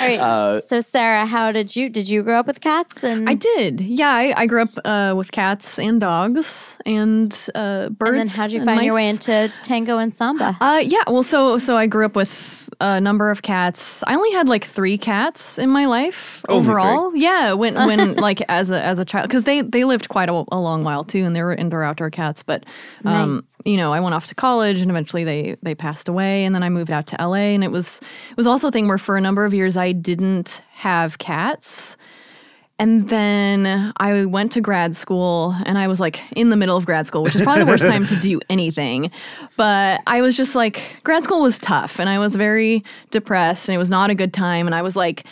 [0.00, 0.20] All right.
[0.20, 3.04] Uh, so, Sarah, how did you did you grow up with cats?
[3.04, 3.80] And I did.
[3.80, 8.10] Yeah, I, I grew up uh, with cats and dogs and uh, birds.
[8.10, 10.56] and then how'd you and find your way into tango and samba?
[10.60, 11.04] Uh, yeah.
[11.08, 14.04] Well, so so I grew up with a number of cats.
[14.06, 16.72] I only had like three cats in my life Only three?
[16.74, 17.16] overall.
[17.16, 20.44] Yeah, when when like as a as a child, because they they lived quite a,
[20.52, 22.42] a long while too, and they were indoor outdoor cats.
[22.42, 22.64] But
[23.04, 23.56] um, Nice.
[23.64, 26.62] you know, I went off to college, and eventually they they passed away, and then
[26.62, 29.16] I moved out to LA, and it was it was also a thing where for
[29.16, 31.96] a number of years I didn't have cats.
[32.78, 36.84] And then I went to grad school and I was like in the middle of
[36.84, 39.10] grad school, which is probably the worst time to do anything.
[39.56, 43.74] But I was just like, grad school was tough and I was very depressed and
[43.74, 44.66] it was not a good time.
[44.66, 45.24] And I was like,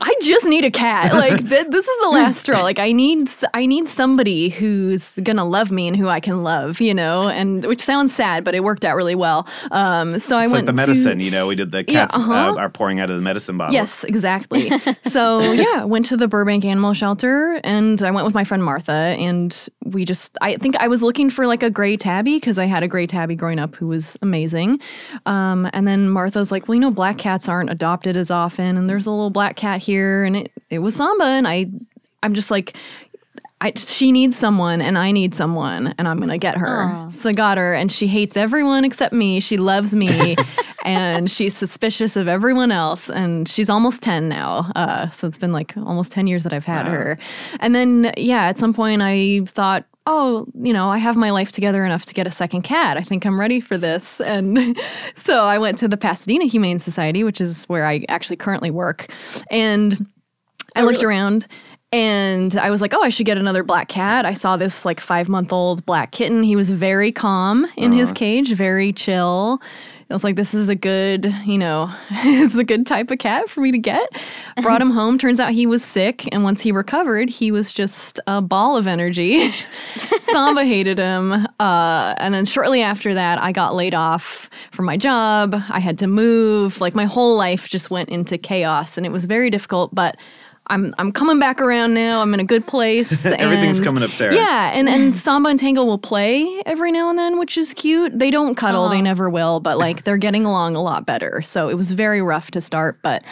[0.00, 1.12] I just need a cat.
[1.16, 2.62] Like th- this is the last straw.
[2.62, 6.80] Like I need I need somebody who's gonna love me and who I can love,
[6.80, 7.28] you know.
[7.28, 9.46] And which sounds sad, but it worked out really well.
[9.70, 11.46] Um, so I It's went like the to- medicine, you know.
[11.46, 12.32] We did the Yeah, cats uh-huh.
[12.32, 13.72] uh, are pouring out of the medicine bottle.
[13.74, 14.70] Yes, exactly.
[15.06, 18.92] so yeah, went to the Burbank Animal Shelter and I went with my friend Martha
[18.92, 22.66] and we just I think I was looking for like a gray tabby because I
[22.66, 24.80] had a gray tabby growing up who was amazing.
[25.24, 28.88] Um, and then Martha's like, well, you know, black cats aren't adopted as often, and
[28.90, 31.66] there's a little black cat here, and it it was Samba, and I
[32.22, 32.76] I'm just like.
[33.58, 37.06] I, she needs someone and I need someone and I'm gonna get her.
[37.08, 39.40] So I got her and she hates everyone except me.
[39.40, 40.36] She loves me
[40.86, 43.10] and she's suspicious of everyone else.
[43.10, 44.70] And she's almost 10 now.
[44.76, 47.18] Uh, so it's been like almost 10 years that I've had her.
[47.60, 51.50] And then, yeah, at some point I thought, oh, you know, I have my life
[51.50, 52.96] together enough to get a second cat.
[52.96, 54.20] I think I'm ready for this.
[54.36, 54.78] And
[55.14, 59.10] so I went to the Pasadena Humane Society, which is where I actually currently work.
[59.50, 60.06] And
[60.74, 61.46] I looked around
[61.90, 64.26] and I was like, oh, I should get another black cat.
[64.26, 66.42] I saw this like five month old black kitten.
[66.42, 69.60] He was very calm in his cage, very chill.
[70.08, 73.50] I was like, this is a good, you know, it's a good type of cat
[73.50, 74.08] for me to get.
[74.62, 75.18] Brought him home.
[75.18, 76.28] Turns out he was sick.
[76.32, 79.50] And once he recovered, he was just a ball of energy.
[80.20, 81.48] Samba hated him.
[81.58, 85.60] Uh, and then shortly after that, I got laid off from my job.
[85.68, 86.80] I had to move.
[86.80, 89.92] Like my whole life just went into chaos and it was very difficult.
[89.92, 90.16] But
[90.68, 92.20] I'm I'm coming back around now.
[92.20, 93.24] I'm in a good place.
[93.26, 94.34] Everything's and- coming up, Sarah.
[94.34, 98.18] Yeah, and and Samba and Tango will play every now and then, which is cute.
[98.18, 101.42] They don't cuddle, they never will, but like they're getting along a lot better.
[101.42, 103.22] So it was very rough to start, but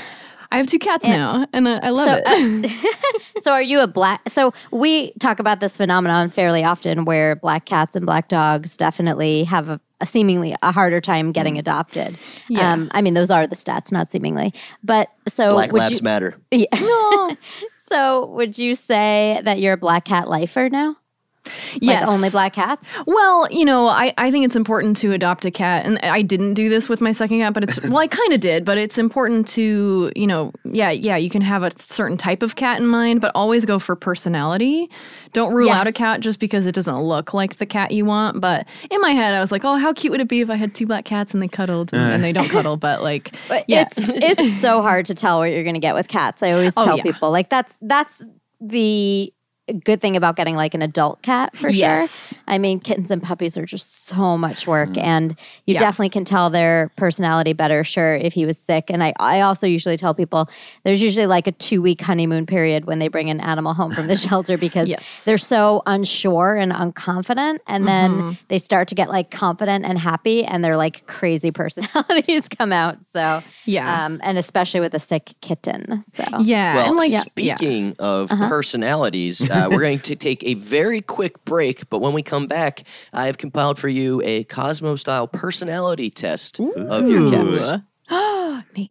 [0.53, 3.20] I have two cats now, and I, I love So, it.
[3.42, 4.29] So are you a black?
[4.29, 9.42] So we talk about this phenomenon fairly often, where black cats and black dogs definitely
[9.44, 12.19] have a, a seemingly a harder time getting adopted.
[12.49, 12.73] Yeah.
[12.73, 14.53] Um, I mean, those are the stats, not seemingly.
[14.83, 16.37] But so Black would Labs you, matter.
[16.51, 16.67] Yeah.
[17.73, 20.97] so would you say that you're a black cat lifer now?
[21.44, 22.88] Like yes, only black cats?
[23.07, 25.85] Well, you know, I, I think it's important to adopt a cat.
[25.85, 28.40] And I didn't do this with my second cat, but it's, well, I kind of
[28.40, 32.42] did, but it's important to, you know, yeah, yeah, you can have a certain type
[32.42, 34.88] of cat in mind, but always go for personality.
[35.33, 38.40] Don't rule out a cat just because it doesn't look like the cat you want.
[38.40, 40.54] But in my head, I was like, oh, how cute would it be if I
[40.57, 41.92] had two black cats and they cuddled?
[41.92, 42.52] And, and they don't uh.
[42.52, 43.83] cuddle, but like, But yeah.
[43.83, 46.42] it's it's so hard to tell what you're going to get with cats.
[46.42, 47.02] I always Oh, tell yeah.
[47.02, 48.24] people like that's that's
[48.61, 49.34] the
[49.72, 52.29] good thing about getting like an adult cat for Yes.
[52.35, 52.38] sure.
[52.46, 55.03] I mean, kittens and puppies are just so much work, Mm.
[55.03, 55.31] and
[55.64, 55.79] you Yeah.
[55.79, 57.83] definitely can tell their personality better.
[57.83, 60.50] Sure, if he was sick, and I I also usually tell people
[60.85, 64.07] there's usually like a two week honeymoon period when they bring an animal home from
[64.07, 65.24] the shelter because Yes.
[65.24, 68.27] they're so unsure and unconfident, and Mm-hmm.
[68.29, 72.70] then they start to get like confident and happy, and their like crazy personalities come
[72.72, 72.98] out.
[73.11, 74.05] So Yeah.
[74.05, 76.03] um, and especially with a sick kitten.
[76.03, 76.74] So yeah.
[76.77, 77.20] Well, and like, yeah.
[77.20, 81.88] speaking of personalities, uh, we're going to take a very quick break.
[81.88, 86.61] But when we come back, I have compiled for you a Cosmo style personality test
[86.61, 87.71] of your cats.
[88.77, 88.90] Neat.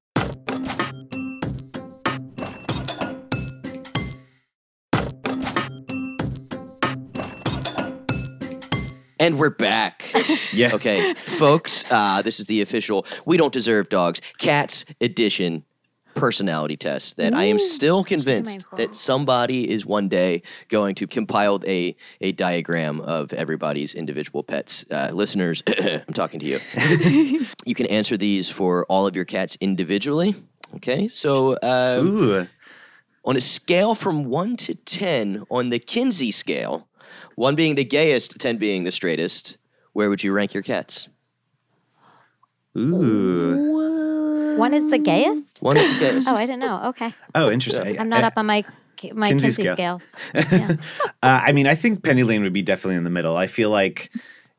[9.19, 10.04] And we're back.
[10.54, 10.76] Yes.
[10.76, 15.65] Okay, folks, uh, this is the official We Don't Deserve Dogs Cats Edition
[16.15, 21.60] personality test that I am still convinced that somebody is one day going to compile
[21.65, 24.86] a, a diagram of everybody's individual pets.
[24.89, 26.60] Uh, listeners, I'm talking to you.
[27.65, 30.36] you can answer these for all of your cats individually.
[30.76, 32.47] Okay, so uh, Ooh.
[33.26, 36.88] on a scale from one to 10 on the Kinsey scale,
[37.36, 39.58] one being the gayest, 10 being the straightest,
[39.93, 41.10] where would you rank your cats?
[42.76, 44.22] Ooh.
[44.57, 45.59] One is the gayest.
[45.61, 46.27] One is the gayest.
[46.27, 46.85] Oh, I didn't know.
[46.89, 47.99] Okay, Oh, interesting.
[47.99, 48.63] I'm not up on my
[49.13, 49.99] my Kinsey Kinsey, scale.
[49.99, 50.15] scales.
[50.51, 50.75] Yeah.
[51.21, 53.35] Uh, I mean, I think Penny Lane would be definitely in the middle.
[53.35, 54.09] I feel like,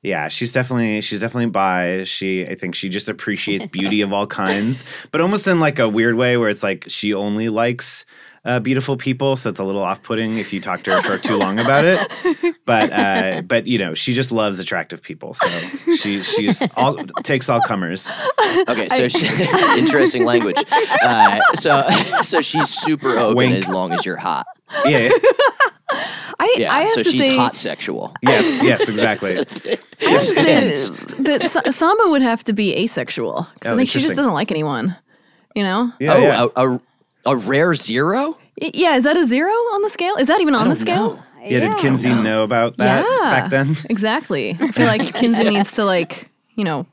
[0.02, 2.04] yeah, she's definitely she's definitely bi.
[2.04, 5.88] She, I think she just appreciates beauty of all kinds, but almost in like a
[5.88, 8.04] weird way where it's like she only likes
[8.44, 11.37] uh, beautiful people, so it's a little off-putting if you talk to her for too
[11.38, 12.54] long about it.
[12.66, 15.46] But uh, but you know, she just loves attractive people, so
[15.96, 18.11] she she's all takes all comers.
[18.68, 19.26] Okay, so she,
[19.78, 20.57] interesting language.
[21.02, 21.83] Uh, so
[22.22, 23.54] so she's super open Wink.
[23.57, 24.46] as long as you're hot.
[24.85, 25.09] Yeah.
[26.40, 28.14] I, Yeah, I have so to she's say, hot sexual.
[28.22, 28.61] yes.
[28.62, 28.88] Yes.
[28.88, 29.37] Exactly.
[29.37, 29.38] I
[30.11, 30.70] have to say
[31.22, 34.33] that Sa- Samba would have to be asexual because Oh, I think she just doesn't
[34.33, 34.96] like anyone.
[35.54, 35.92] You know?
[36.00, 36.14] Yeah.
[36.14, 36.46] oh, yeah.
[36.57, 36.80] A, a,
[37.26, 38.38] a rare zero?
[38.60, 40.16] Yeah, is that a zero on the scale?
[40.16, 41.14] Is that even on the scale?
[41.16, 41.22] know.
[41.44, 41.60] yeah.
[41.60, 43.30] Did Kinsey know about that yeah.
[43.30, 43.76] back then?
[43.90, 44.56] Exactly.
[44.60, 46.87] I feel like Kinsey needs to like, you know.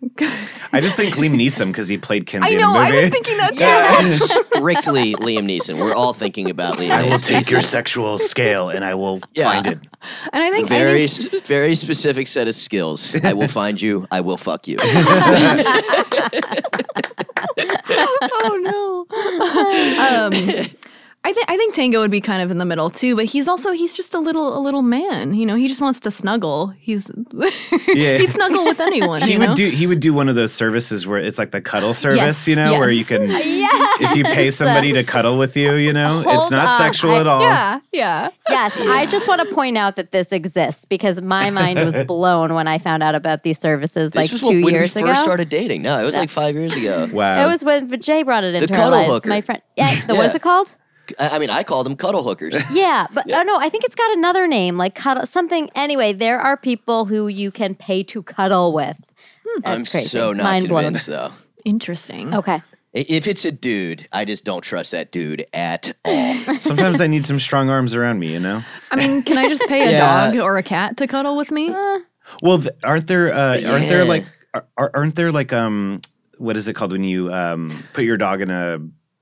[0.74, 2.70] I just think Liam Neeson because he played Kinsey I know.
[2.70, 3.02] in the I movie.
[3.04, 4.14] was thinking that too.
[4.58, 5.80] Strictly Liam Neeson.
[5.80, 7.28] We're all thinking about Liam I will Neeson.
[7.28, 9.52] take your sexual scale and I will Yeah.
[9.52, 9.80] find it.
[10.34, 13.16] And I think I very think- very specific set of skills.
[13.24, 14.08] I will find you.
[14.10, 14.78] I will fuck you.
[18.44, 19.06] Oh no.
[20.08, 20.32] um,
[21.24, 23.48] I think I think Tango would be kind of in the middle too, but he's
[23.48, 25.36] also he's just a little a little man.
[25.36, 26.70] You know, he just wants to snuggle.
[26.80, 27.12] He's
[27.94, 28.18] Yeah.
[28.18, 29.22] he'd snuggle with anyone.
[29.26, 29.56] He you would know?
[29.56, 32.48] do he would do one of those services where it's like the cuddle service, Yes,
[32.48, 33.98] you know, where you can Yes.
[34.02, 37.20] if you pay somebody to cuddle with you, you know, it's not on, sexual I-
[37.20, 37.42] at all.
[37.44, 38.30] Yeah, yeah.
[38.50, 42.56] Yes, I just want to point out that this exists because my mind was blown
[42.56, 45.12] when I found out about these services like this was two when years we ago.
[45.12, 45.84] first started dating.
[45.84, 47.08] No, it was like five years ago.
[47.14, 47.44] Wow.
[47.44, 49.14] It was when Jay brought it into our cuddle lives.
[49.14, 49.30] hooker.
[49.30, 50.76] My friend, yeah, the, what is it called?
[51.20, 52.56] I I mean, I call them cuddle hookers.
[52.72, 55.70] Yeah, but oh no, I think it's got another name, like cuddle something.
[55.76, 58.98] Anyway, there are people who you can pay to cuddle with.
[59.64, 60.08] That's I'm crazy.
[60.08, 60.84] so not Mind blown.
[60.84, 61.32] convinced, though.
[61.66, 62.34] Interesting.
[62.34, 62.62] Okay.
[62.94, 66.34] If it's a dude, I just don't trust that dude at all.
[66.60, 68.64] Sometimes I need some strong arms around me, you know.
[68.92, 70.32] I mean, can I just pay a Yeah.
[70.32, 71.70] dog or a cat to cuddle with me?
[72.42, 76.02] Well, th- aren't there uh, aren't there like are, are- aren't there like um
[76.38, 78.80] what is it called when you um put your dog in a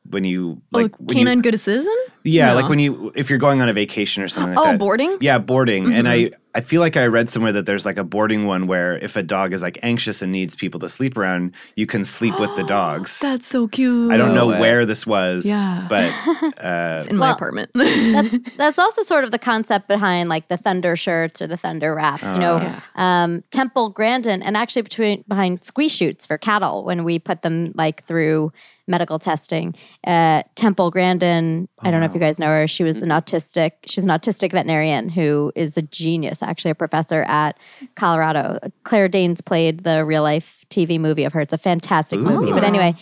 [0.09, 1.95] when you oh, like oh, when canine you, good citizen?
[2.23, 2.55] Yeah, No.
[2.55, 4.79] like when you if you're going on a vacation or something like Oh, that.
[4.79, 5.17] boarding?
[5.21, 5.93] Yeah, boarding.
[5.93, 6.35] And I mm-hmm.
[6.55, 9.21] I feel like I read somewhere that there's like a boarding one where if a
[9.21, 12.63] dog is like anxious and needs people to sleep around, you can sleep with the
[12.67, 13.19] dogs.
[13.19, 14.11] That's so cute.
[14.11, 14.59] I don't know way.
[14.59, 15.85] where this was, Yeah.
[15.87, 16.05] but
[16.57, 17.69] uh, It's in my Well, apartment.
[17.75, 21.93] that's that's also sort of the concept behind like the thunder shirts or the thunder
[21.93, 22.33] wraps.
[22.33, 22.79] you know, Yeah.
[22.95, 27.73] um, Temple Grandin, and actually between behind squeeze chutes for cattle when we put them
[27.75, 28.51] like through
[28.87, 29.75] medical testing.
[30.03, 32.65] Uh, Temple Grandin, I don't know if you guys know her.
[32.65, 33.73] She was an autistic.
[33.85, 36.38] She's an autistic veterinarian who is a genius.
[36.41, 37.57] Actually, a professor at
[37.95, 38.59] Colorado.
[38.83, 41.41] Claire Danes played the real life TV movie of her.
[41.41, 42.51] It's a fantastic movie.
[42.51, 42.95] But anyway,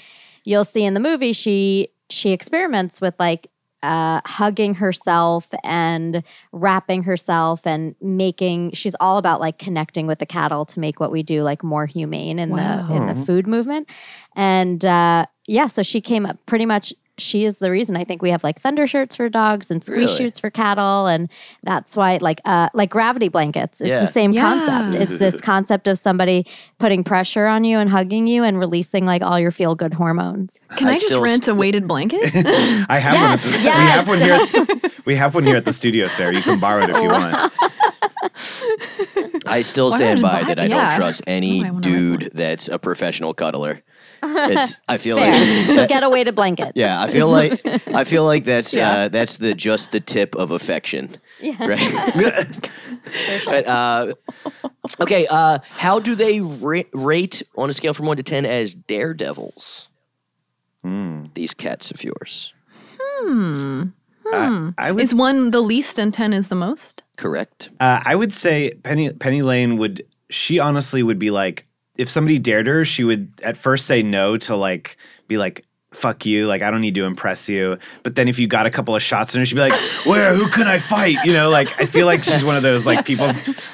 [0.44, 3.50] you'll see in the movie she she experiments with like
[3.84, 10.26] uh, hugging herself and wrapping herself and making she's all about like connecting with the
[10.26, 13.88] cattle to make what we do like more humane in the in the food movement
[14.36, 18.22] and uh, yeah so she came up pretty much she is the reason I think
[18.22, 20.18] we have like thunder shirts for dogs and squeeze Really?
[20.18, 21.30] chutes for cattle and
[21.64, 24.02] that's why like uh like gravity blankets it's Yeah.
[24.02, 24.42] the same Yeah.
[24.42, 26.46] concept it's this concept of somebody
[26.80, 30.60] putting pressure on you and hugging you and releasing like all your feel good hormones
[30.78, 32.30] Can I, I just rent st- a weighted blanket?
[32.90, 34.20] I have Yes, one.
[34.20, 34.54] The, yes.
[34.54, 34.92] We have one here.
[35.06, 36.36] we have one here at the studio, Sarah.
[36.36, 37.54] You can borrow it if you want.
[39.48, 40.90] I still stand by that I yeah.
[40.92, 41.84] don't trust any Oh, I wanna rent
[42.20, 43.82] dude that's a professional cuddler.
[44.24, 48.04] It's I feel fair like so get away to blanket yeah, I feel like I
[48.04, 48.92] feel like that's Yeah.
[48.92, 51.18] uh, that's the just the tip of affection.
[51.40, 51.56] Yeah.
[51.68, 51.80] Right.
[53.46, 54.14] but, uh,
[55.02, 58.74] okay, uh, how do they ra- rate on a scale from one to ten as
[58.76, 59.90] daredevils?
[61.34, 62.54] These cats of yours,
[63.22, 67.04] Uh, I would is one the least and 10 is the most?
[67.18, 67.70] correct?
[67.80, 70.06] Uh, I would say Penny Penny Lane would.
[70.30, 71.66] She honestly would be like,
[71.98, 75.64] if somebody dared her, she would at first say no to like be like.
[75.94, 76.48] Fuck you!
[76.48, 77.80] Like I don't need to impress you.
[78.04, 79.74] But then if you got a couple of shots in her, she'd be like,
[80.06, 80.36] "Where?
[80.36, 83.06] Who can I fight?" You know, like I feel like she's one of those like
[83.06, 83.28] people,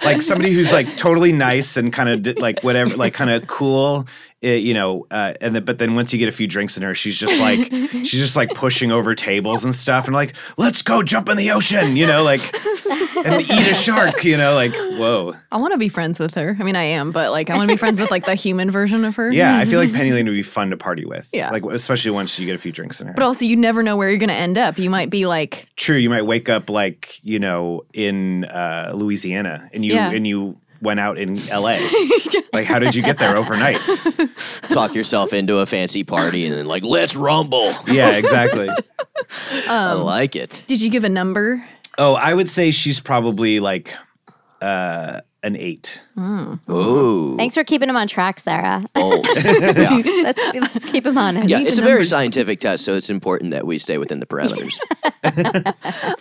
[0.06, 4.08] like somebody who's like totally nice and kind of like whatever, like kind of cool,
[4.44, 5.06] uh, you know.
[5.12, 7.38] Uh, and then but then once you get a few drinks in her, she's just
[7.40, 11.38] like she's just like pushing over tables and stuff, and like, "Let's go jump in
[11.38, 12.42] the ocean," you know, like
[13.26, 15.34] and eat a shark, you know, like whoa.
[15.52, 16.56] I want to be friends with her.
[16.60, 18.72] I mean, I am, but like I want to be friends with like the human
[18.72, 19.32] version of her.
[19.32, 21.30] Yeah, I feel like Penny Lane would be fun to party with.
[21.34, 21.50] Yeah.
[21.52, 23.14] like especially once you get a few drinks in her.
[23.14, 24.78] But also, you never know where you're going to end up.
[24.78, 29.70] You might be like, True, you might wake up like you know in uh, Louisiana,
[29.74, 30.12] and you Yeah.
[30.12, 31.80] and you went out in L.A.
[32.54, 33.78] like, how did you get there overnight?
[34.70, 37.72] Talk yourself into a fancy party and then like let's rumble.
[37.88, 38.70] Yeah, exactly.
[39.68, 40.64] I like it.
[40.68, 41.66] did you give a number?
[41.98, 43.96] Oh, I would say she's probably like
[44.62, 46.02] uh, an eight.
[46.20, 48.86] Ooh, Thanks for keeping him on track, Sarah.
[48.94, 49.26] bold.
[49.36, 50.02] yeah.
[50.24, 51.48] let's let's keep him on.
[51.48, 54.26] Yeah, it's the a very scientific test, so it's important that we stay within the
[54.26, 54.78] parameters.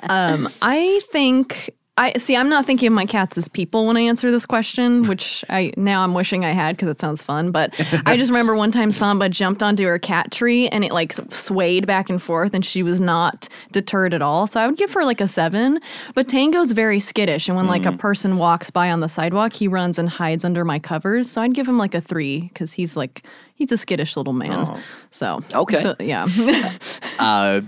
[0.03, 2.35] Um, I think I see.
[2.35, 5.75] I'm not thinking of my cats as people when I answer this question, which I
[5.77, 7.51] now I'm wishing I had because it sounds fun.
[7.51, 7.75] But
[8.07, 11.87] I just remember one time Samba jumped onto her cat tree and it like swayed
[11.87, 14.47] back and forth, and she was not deterred at all.
[14.47, 15.81] So I would give her like a seven.
[16.15, 17.99] But Tango's very skittish, and when like a mm-hmm.
[17.99, 21.31] person walks by on the sidewalk, he runs and hides under my covers.
[21.31, 23.23] So I'd give him like a three because he's like
[23.63, 24.83] he's a skittish little man.
[25.13, 25.83] So Okay.
[25.83, 26.27] but, yeah.
[27.21, 27.61] uh,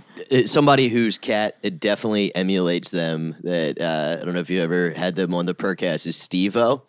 [0.46, 3.36] somebody whose cat it definitely emulates them.
[3.44, 6.82] That uh, I don't know if you ever had them on the Purrcast is Steve-O.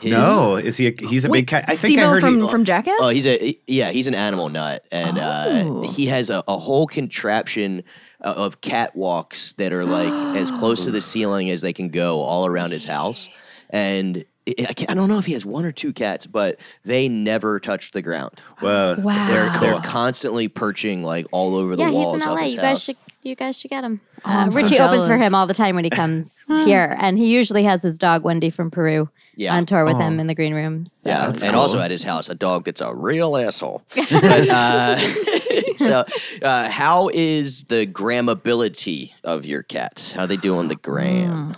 [0.00, 0.88] His- No, is he?
[0.88, 1.64] A, he's a big cat.
[1.68, 2.94] I think I Steve-O heard from he, from Jackass.
[3.00, 5.82] Oh, he's a yeah, he's an animal nut, and Oh.
[5.82, 7.82] uh, he has a, a whole contraption
[8.22, 12.20] uh, of catwalks that are like as close to the ceiling as they can go
[12.20, 13.28] all around his house.
[13.70, 16.56] And I, I, can't, I don't know if he has one or two cats, but
[16.84, 18.40] they never touch the ground.
[18.60, 19.26] Whoa, Wow.
[19.28, 22.42] They're That's they're constantly perching like all over the yeah, walls he's in of LA.
[22.44, 22.68] his You house.
[22.70, 24.00] guys should you guys should get him.
[24.24, 27.18] Uh, I'm so Richie opens for him all the time when he comes here, and
[27.18, 29.56] he usually has his dog Wendy from Peru Yeah.
[29.56, 30.86] on tour with him in the green room.
[30.86, 31.10] So.
[31.10, 31.56] Yeah, and cool.
[31.56, 33.82] also at his house, a dog that's a real asshole.
[33.96, 34.96] but, uh,
[35.78, 36.04] so,
[36.42, 40.12] uh, how is the grammability of your cats?
[40.12, 41.56] How are they do on the gram?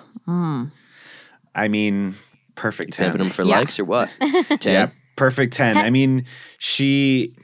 [1.55, 2.15] I mean,
[2.59, 3.07] perfect ten.
[3.07, 3.57] Pimping them for Yeah.
[3.59, 4.11] likes or what?
[4.61, 4.73] Ten?
[4.73, 5.77] Yeah, perfect 10.
[5.79, 6.25] I mean,
[6.59, 7.35] she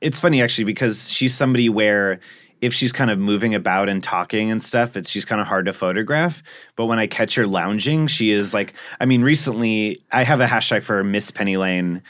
[0.00, 2.20] it's funny actually because she's somebody where
[2.60, 5.64] if she's kind of moving about and talking and stuff, it's she's kind of hard
[5.66, 6.42] to photograph.
[6.76, 10.46] But when I catch her lounging, she is like I mean, recently I have a
[10.46, 12.02] hashtag for Miss Penny Lane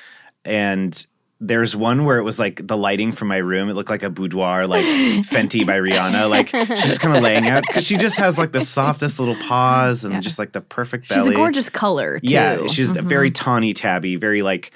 [0.45, 1.07] and
[1.41, 3.71] there's one where it was like the lighting from my room.
[3.71, 6.29] It looked like a boudoir, like Fenty by Rihanna.
[6.29, 9.37] Like she's just kind of laying out because she just has like the softest little
[9.37, 11.23] paws and just like the perfect belly.
[11.23, 12.33] She's a gorgeous color too.
[12.33, 13.09] Yeah, she's mm-hmm.
[13.09, 14.71] very tawny tabby, very like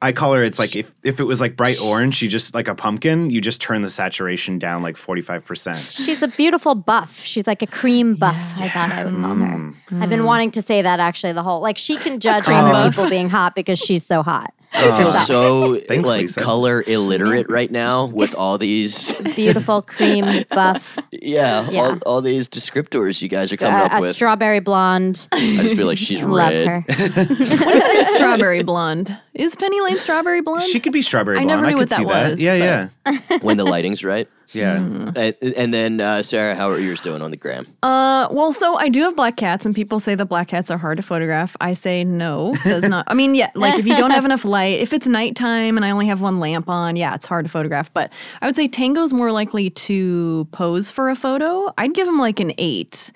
[0.00, 0.42] I call her.
[0.42, 3.30] It's like if, if it was like bright orange, she just like a pumpkin.
[3.30, 5.78] You just turn the saturation down like forty five percent.
[5.78, 7.20] She's a beautiful buff.
[7.24, 8.54] She's like a cream buff.
[8.56, 9.56] I thought I would call her.
[9.90, 10.02] Mm.
[10.02, 10.26] I've been mm.
[10.26, 12.90] wanting to say that actually the whole like she can judge cream other oh.
[12.90, 14.52] people being hot because she's so hot.
[14.80, 16.40] I feel so Thanks, like Lisa.
[16.40, 21.80] color illiterate right now with all these, Beautiful cream buff, yeah, Yeah.
[21.80, 24.12] All, all these descriptors you guys are coming uh, up a with.
[24.12, 25.28] strawberry blonde.
[25.32, 26.66] I just feel like she's Love red.
[26.66, 26.84] her.
[26.88, 29.16] Is strawberry blonde.
[29.34, 30.64] Is Penny Lane strawberry blonde?
[30.64, 31.50] She could be strawberry blonde.
[31.50, 31.62] I blonde.
[31.62, 32.30] never I knew could what see that that.
[32.32, 32.88] was, Yeah,
[33.34, 34.28] yeah, when the lighting's right.
[34.52, 34.76] Yeah.
[34.76, 35.16] And,
[35.56, 37.66] and then uh, Sarah, how are yours doing on the gram?
[37.82, 40.78] Uh, well, so I do have black cats, and people say that black cats are
[40.78, 41.56] hard to photograph.
[41.60, 43.04] I say no, does not.
[43.08, 45.90] I mean, yeah, like if you don't have enough light, if it's nighttime and I
[45.90, 47.92] only have one lamp on, yeah, it's hard to photograph.
[47.92, 51.72] But I would say Tango's more likely to pose for a photo.
[51.78, 53.12] I'd give him like an eight.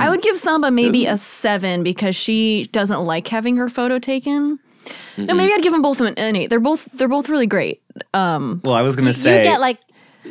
[0.00, 4.58] I would give Samba maybe a seven because she doesn't like having her photo taken.
[5.16, 6.50] No, maybe I'd give them both an an eight.
[6.50, 7.80] They're both they're both really great.
[8.14, 9.44] Um, Well, I was gonna You say.
[9.44, 9.78] get like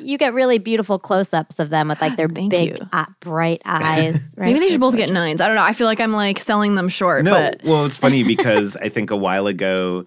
[0.01, 4.33] you get really beautiful close-ups of them with like their Thank big, uh, bright eyes.
[4.37, 4.47] Right?
[4.47, 5.41] maybe they should both get nines.
[5.41, 5.63] I don't know.
[5.63, 7.23] I feel like I'm like selling them short.
[7.23, 10.05] No, but well, it's funny because I think a while ago,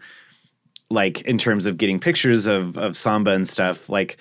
[0.91, 4.17] like in terms of getting pictures of of Samba and stuff, like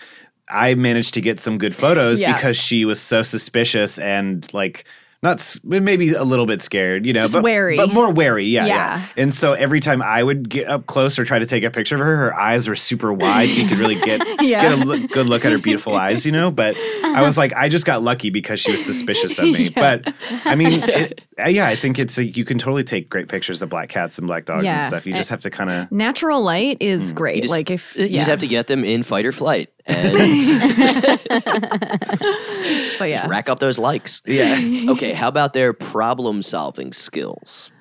[0.50, 2.36] I managed to get some good photos Yeah.
[2.36, 4.86] because she was so suspicious and like
[5.22, 7.76] not maybe a little bit scared, you know, Just but wary.
[7.76, 9.06] but more wary, yeah, yeah, Yeah.
[9.18, 11.96] And so every time I would get up close or try to take a picture
[11.96, 14.62] of her, her eyes were super wide, so you could really get Yeah.
[14.62, 16.52] get a look, good look at her beautiful eyes, you know.
[16.52, 19.70] But I was like, I just got lucky because she was suspicious of me.
[19.76, 19.98] Yeah.
[20.04, 20.14] But
[20.46, 23.62] I mean, it, uh, yeah, I think it's a, you can totally take great pictures
[23.62, 25.06] of black cats and black dogs and stuff.
[25.06, 27.44] You just have to kind of natural light is great.
[27.44, 28.18] Just- like if You yeah.
[28.20, 30.14] just have to get them in fight or flight and
[33.00, 33.26] but yeah.
[33.28, 34.22] rack up those likes.
[34.26, 34.58] yeah.
[34.90, 37.72] Okay, how about their problem solving skills?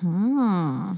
[0.00, 0.94] Hmm.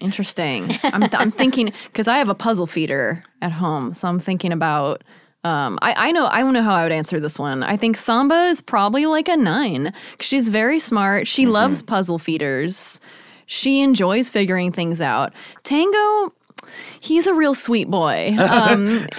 [0.00, 0.70] Interesting.
[0.84, 4.52] I'm, th- I'm thinking because I have a puzzle feeder at home, so I'm thinking
[4.52, 5.02] about.
[5.44, 7.62] Um, I, I know I don't know how I would answer this one.
[7.62, 9.92] I think Samba is probably like a nine.
[10.18, 11.26] 'cause She's very smart.
[11.26, 12.98] She loves puzzle feeders.
[13.46, 15.32] She enjoys figuring things out.
[15.62, 16.32] Tango,
[17.00, 18.36] he's a real sweet boy.
[18.38, 19.06] Um,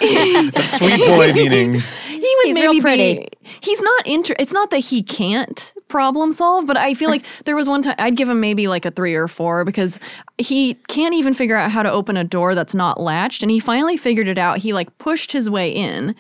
[0.62, 1.74] Sweet boy meaning.
[2.08, 3.28] he would He's maybe real be-
[3.62, 7.56] he's not inter- It's not that he can't problem solve, but I feel like there
[7.56, 9.99] was one time I'd give him maybe like a three or four because
[10.38, 13.60] he can't even figure out how to open a door that's not latched, and he
[13.60, 14.58] finally figured it out.
[14.58, 16.16] He like pushed his way in,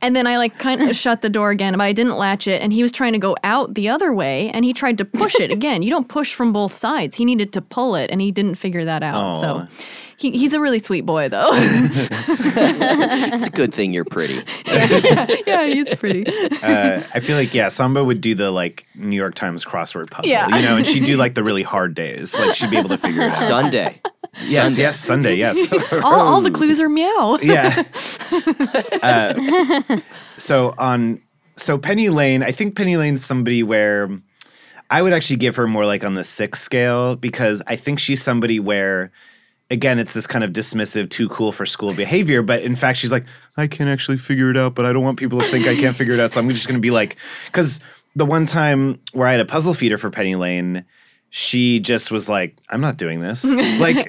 [0.00, 2.62] and then I like kind of shut the door again, but I didn't latch it,
[2.62, 5.36] and he was trying to go out the other way, and he tried to push
[5.36, 5.82] it again.
[5.82, 7.16] You don't push from both sides.
[7.16, 9.16] He needed to pull it, and he didn't figure that out.
[9.16, 9.40] Aw.
[9.40, 9.66] So.
[10.16, 11.50] He, he's a really sweet boy, though.
[13.34, 14.34] It's a good thing you're pretty.
[15.46, 16.24] yeah, he's pretty.
[16.62, 20.30] Uh, I feel like yeah, Samba would do the like New York Times crossword puzzle,
[20.30, 20.46] Yeah.
[20.56, 22.38] you know, and she'd do like the really hard days.
[22.38, 23.38] Like she'd be able to figure it out.
[23.38, 24.00] Sunday.
[24.44, 24.82] yes, Sunday.
[24.82, 25.92] yes, Sunday, yes.
[26.04, 27.36] all, all the clues are meow.
[27.42, 27.82] yeah.
[29.02, 29.98] Uh,
[30.36, 31.20] so on,
[31.56, 34.08] so Penny Lane, I think Penny Lane's somebody where
[34.90, 38.22] I would actually give her more like on the six scale because I think she's
[38.22, 39.10] somebody where,
[39.72, 42.42] again, it's this kind of dismissive, too cool for school behavior.
[42.42, 43.24] But in fact, she's like,
[43.56, 45.96] I can't actually figure it out, but I don't want people to think I can't
[45.96, 46.30] figure it out.
[46.30, 47.16] So I'm just going to be like,
[47.46, 47.80] because
[48.14, 50.84] the one time where I had a puzzle feeder for Penny Lane,
[51.34, 53.42] she just was like, I'm not doing this.
[53.82, 54.06] Like,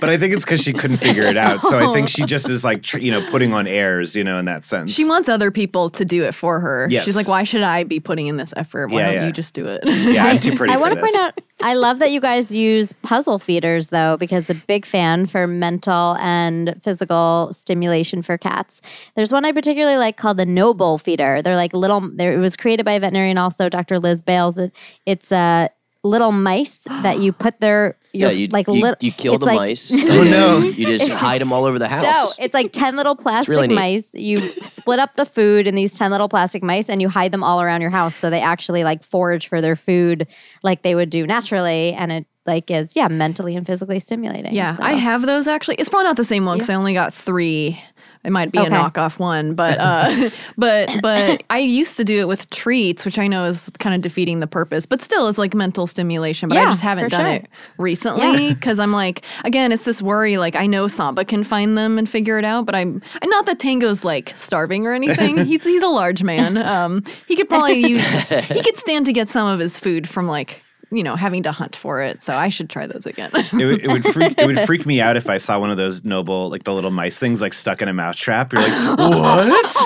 [0.00, 1.60] but I think it's because she couldn't figure it out.
[1.60, 4.38] So I think she just is like, tr- you know, putting on airs, you know,
[4.38, 4.90] in that sense.
[4.92, 6.88] She wants other people to do it for her.
[6.90, 7.04] Yes.
[7.04, 8.88] She's like, why should I be putting in this effort?
[8.88, 9.26] Why Yeah, don't yeah.
[9.26, 9.82] you just do it?
[9.84, 12.54] yeah, I'm too pretty I for want to point out, I love that you guys
[12.56, 18.80] use puzzle feeders though, because a big fan for mental and physical stimulation for cats.
[19.14, 21.42] There's one I particularly like called the NoBowl feeder.
[21.42, 22.00] They're like little.
[22.16, 23.98] They're, it was created by a veterinarian, also Dr.
[24.00, 24.56] Liz Bales.
[24.58, 24.72] It,
[25.06, 25.68] it's uh,
[26.04, 29.56] little mice that you put their Yeah, you like you, lit- you kill the like-
[29.56, 29.90] mice.
[29.96, 30.58] Oh, no.
[30.58, 32.02] You just hide them all over the house.
[32.04, 34.14] No, it's like 10 little plastic really mice.
[34.14, 37.42] You split up the food in these 10 little plastic mice and you hide them
[37.42, 40.26] all around your house so they actually like forage for their food
[40.62, 44.52] like they would do naturally and it like is yeah, mentally and physically stimulating.
[44.54, 45.76] yeah, So- I have those actually.
[45.76, 47.80] It's probably not the same one because I only got three.
[48.24, 48.68] It might be Okay.
[48.68, 53.18] a knockoff one, but uh, but but I used to do it with treats, which
[53.18, 56.48] I know is kind of defeating the purpose, but still is like mental stimulation.
[56.48, 57.32] But I just haven't done sure.
[57.32, 57.48] it
[57.78, 60.36] recently because I'm like, again, it's this worry.
[60.38, 63.46] Like I know Samba can find them and figure it out, but I'm and not
[63.46, 65.36] that Tango's like starving or anything.
[65.44, 66.56] he's he's a large man.
[66.58, 70.28] Um, he could probably use he could stand to get some of his food from
[70.28, 70.62] like
[70.92, 72.22] you know having to hunt for it.
[72.22, 73.30] So I should try those again.
[73.34, 75.76] it, would, it would freak it would freak me out if I saw one of
[75.76, 78.52] those NoBowl like the little mice things like stuck in a mouse trap.
[78.52, 79.76] You're like, what?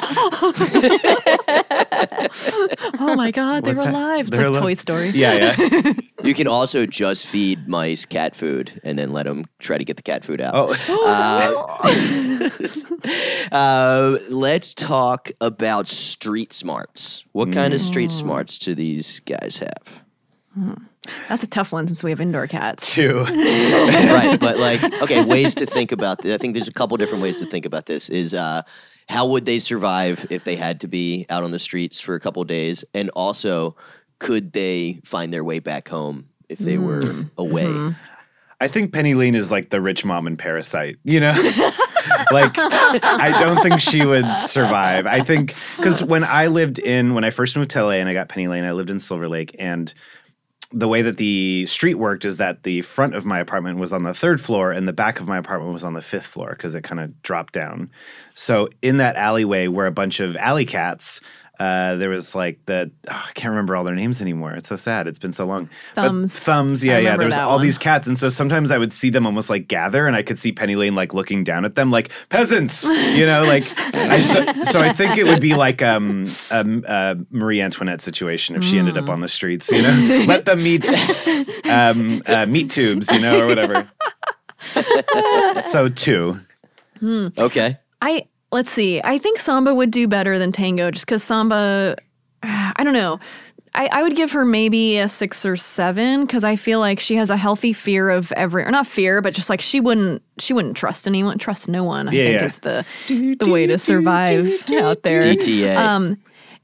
[2.99, 3.95] oh my god, they What's were that?
[3.95, 4.29] alive!
[4.29, 5.09] It's They're like ali- Toy Story.
[5.11, 5.93] Yeah, yeah.
[6.25, 9.97] You can also just feed mice cat food and then let them try to get
[9.97, 10.75] the cat food out.
[10.89, 11.79] Oh,
[13.53, 17.25] Uh, let's talk about street smarts.
[17.33, 20.03] What kind of street smarts do these guys have?
[21.29, 22.93] That's a tough one since we have indoor cats.
[22.95, 23.25] two.
[23.25, 26.33] right, but like, okay, ways to think about this.
[26.33, 28.09] I think there's a couple different ways to think about this.
[28.09, 28.63] Is uh,
[29.09, 32.21] how would they survive if they had to be out on the streets for a
[32.21, 33.77] couple days, and also
[34.19, 37.03] could they find their way back home if they were
[37.37, 37.95] away?
[38.61, 41.33] I think Penny Lane is like the rich mom in Parasite, you know?
[42.33, 45.07] like, I don't think she would survive.
[45.07, 48.15] I think, because when I lived in, when I first moved to LA and I
[48.15, 49.55] got Penny Lane, I lived in Silver Lake.
[49.59, 49.93] And
[50.77, 54.03] the way that the street worked is that the front of my apartment was on
[54.03, 56.74] the third floor and the back of my apartment was on the fifth floor because
[56.74, 57.91] it kind of dropped down.
[58.35, 61.22] So in that alleyway were a bunch of alley cats.
[61.59, 64.53] Uh, there was like the oh, I can't remember all their names anymore.
[64.53, 65.07] It's so sad.
[65.07, 65.71] It's been so long.
[65.95, 66.39] But Thumbs.
[66.39, 66.85] thumbs.
[66.85, 67.13] Yeah, yeah.
[67.13, 67.63] remember There was all one.
[67.63, 70.39] these cats, and so sometimes I would see them almost like gather, and I could
[70.39, 72.85] see Penny Lane like looking down at them, like peasants.
[72.85, 77.17] You know, like I, so, so I think it would be like um, um a
[77.31, 79.71] Marie Antoinette situation if she ended up on the streets.
[79.73, 80.87] You know, let them meet
[81.71, 83.11] um, uh, meat tubes.
[83.11, 83.91] You know, or whatever.
[84.61, 86.41] so two.
[87.03, 89.01] Okay, I let's see.
[89.03, 91.97] I think Samba would do better than Tango just because Samba.
[92.42, 93.18] I don't know.
[93.74, 97.16] I, I would give her maybe a six or seven because I feel like she
[97.16, 100.55] has a healthy fear of every, or not fear, but just like she wouldn't, she
[100.55, 102.09] wouldn't trust anyone, trust no one.
[102.09, 102.44] I Yeah, think yeah.
[102.47, 105.20] is the the way to survive out there.
[105.20, 105.76] DTA.
[105.76, 106.16] Um,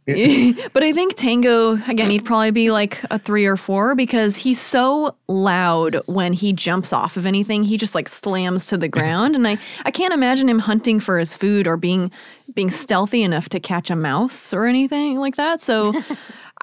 [0.72, 4.61] but I think Tango again, he'd probably be like a three or four because he's
[4.61, 7.62] so loud when he jumps off of anything.
[7.62, 11.18] He just like slams to the ground, and I I can't imagine him hunting for
[11.20, 12.11] his food or being
[12.53, 15.61] being stealthy enough to catch a mouse or anything like that.
[15.61, 15.92] So.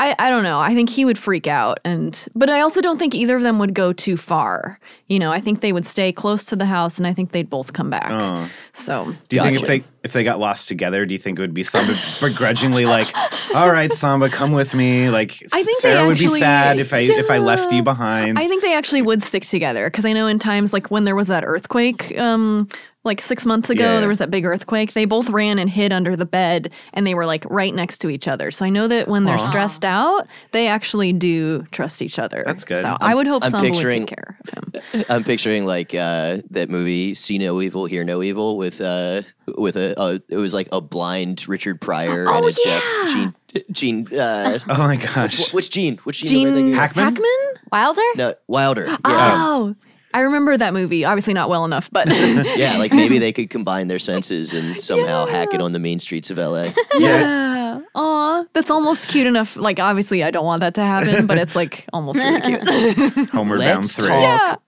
[0.02, 0.58] I, I don't know.
[0.58, 3.60] I think he would freak out and but I also don't think either of them
[3.60, 4.80] would go too far.
[5.08, 7.50] You know, I think they would stay close to the house and I think they'd
[7.50, 8.10] both come back.
[8.10, 8.50] Oh.
[8.72, 11.42] So Do you think if they if they got lost together, do you think it
[11.42, 13.08] would be Samba begrudgingly like,
[13.56, 15.10] "All right, Samba, come with me"?
[15.12, 18.40] Like I think Sarah would be sad if I if I left you behind.
[18.40, 21.16] I think they actually would stick together because I know in times like when there
[21.16, 22.68] was that earthquake, um,
[23.06, 24.00] like six months ago, Yeah.
[24.02, 24.94] there was that big earthquake.
[24.94, 28.10] They both ran and hid under the bed, and they were like right next to
[28.10, 28.52] each other.
[28.52, 32.44] So I know that when they're stressed out, they actually do trust each other.
[32.46, 32.82] That's good.
[32.82, 35.06] So i would hope I'm someone would take care of him.
[35.10, 39.22] I'm picturing like uh, that movie "See No Evil, Hear No Evil" with uh,
[39.58, 43.34] with a, a it was like a blind Richard Pryor and Oh, a deaf Gene.
[43.72, 45.52] Gene, uh, oh my gosh.
[45.54, 45.98] which Gene?
[46.04, 46.54] Which Gene?
[46.54, 46.74] Gene?
[46.74, 47.06] Hackman?
[47.06, 47.54] Hackman?
[47.72, 48.02] Wilder?
[48.16, 48.86] No, Wilder.
[48.88, 49.76] Yeah, Oh,
[50.14, 51.06] I remember that movie.
[51.06, 52.08] Obviously not well enough, but
[52.58, 52.78] yeah.
[52.78, 56.32] Like maybe they could combine their senses and somehow hack it on the main streets
[56.32, 56.64] of LA.
[56.98, 57.20] Yeah.
[57.20, 57.80] yeah.
[57.96, 59.56] Aw, that's almost cute enough.
[59.56, 63.30] Like obviously I don't want that to happen, but it's like almost really cute.
[63.30, 64.08] Homeward Bound Let's three.
[64.08, 64.62] talk.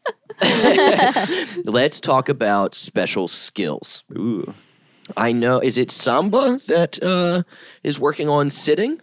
[1.65, 4.03] Let's talk about special skills.
[4.17, 4.53] Ooh.
[5.17, 5.59] I know.
[5.59, 7.43] Is it Samba that uh,
[7.83, 9.01] is working on sitting?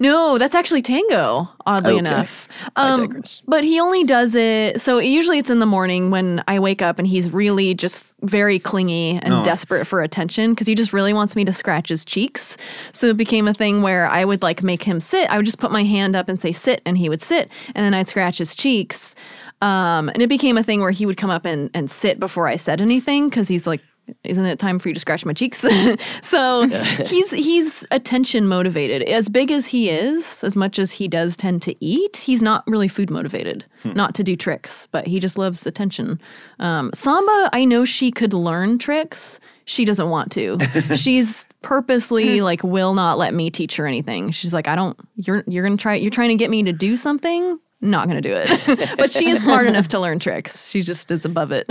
[0.00, 1.98] No, that's actually tango, oddly Okay.
[2.00, 2.48] enough.
[2.74, 4.80] Um, but he only does it.
[4.80, 8.58] So usually it's in the morning when I wake up and he's really just very
[8.58, 9.44] clingy and Oh.
[9.44, 12.56] desperate for attention because he just really wants me to scratch his cheeks.
[12.92, 15.30] So it became a thing where I would like make him sit.
[15.30, 17.84] I would just put my hand up and say sit, and he would sit, and
[17.84, 19.14] then I'd scratch his cheeks.
[19.62, 22.48] Um, and it became a thing where he would come up and, and sit before
[22.48, 23.80] I said anything because he's like,
[24.24, 25.64] isn't it time for you to scratch my cheeks?
[26.22, 26.68] so
[27.06, 29.02] he's he's attention motivated.
[29.02, 32.64] As big as he is, as much as he does tend to eat, he's not
[32.66, 33.64] really food motivated.
[33.84, 36.20] Not to do tricks, but he just loves attention.
[36.58, 39.38] Um, Samba, I know she could learn tricks.
[39.64, 40.58] She doesn't want to.
[40.96, 44.30] She's purposely like will not let me teach her anything.
[44.30, 44.98] She's like, I don't.
[45.16, 45.94] You're you're gonna try.
[45.94, 47.58] You're trying to get me to do something.
[47.80, 48.96] Not gonna do it.
[48.96, 50.68] but she is smart enough to learn tricks.
[50.68, 51.70] She just is above it.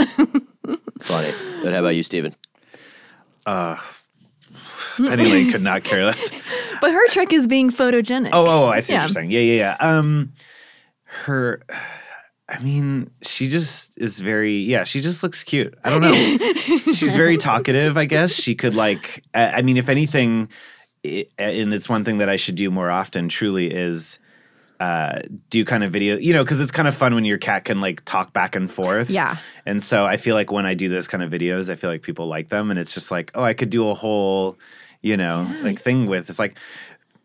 [1.01, 1.31] Funny.
[1.63, 2.35] But how about you, Stephen?
[3.45, 6.31] Penny Lane could not care less.
[6.81, 8.29] but her trick is being photogenic.
[8.33, 9.01] Oh, oh, oh I see what Yeah.
[9.03, 9.31] you're saying.
[9.31, 9.77] Yeah, yeah, yeah.
[9.79, 10.33] Um,
[11.03, 11.61] her,
[12.47, 15.73] I mean, she just is very, yeah, she just looks cute.
[15.83, 16.13] I don't know.
[16.93, 18.31] She's very talkative, I guess.
[18.33, 20.49] She could, like, I, I mean, if anything,
[21.03, 24.19] it, and it's one thing that I should do more often, truly, is
[24.79, 25.19] uh,
[25.49, 27.79] do kind of video, you know, because it's kind of fun when your cat can,
[27.79, 29.09] like, talk back and forth.
[29.09, 29.37] Yeah.
[29.65, 32.01] And so I feel like when I do those kind of videos, I feel like
[32.01, 32.71] people like them.
[32.71, 34.57] And it's just like, oh, I could do a whole,
[35.01, 36.57] you know, like thing with it's like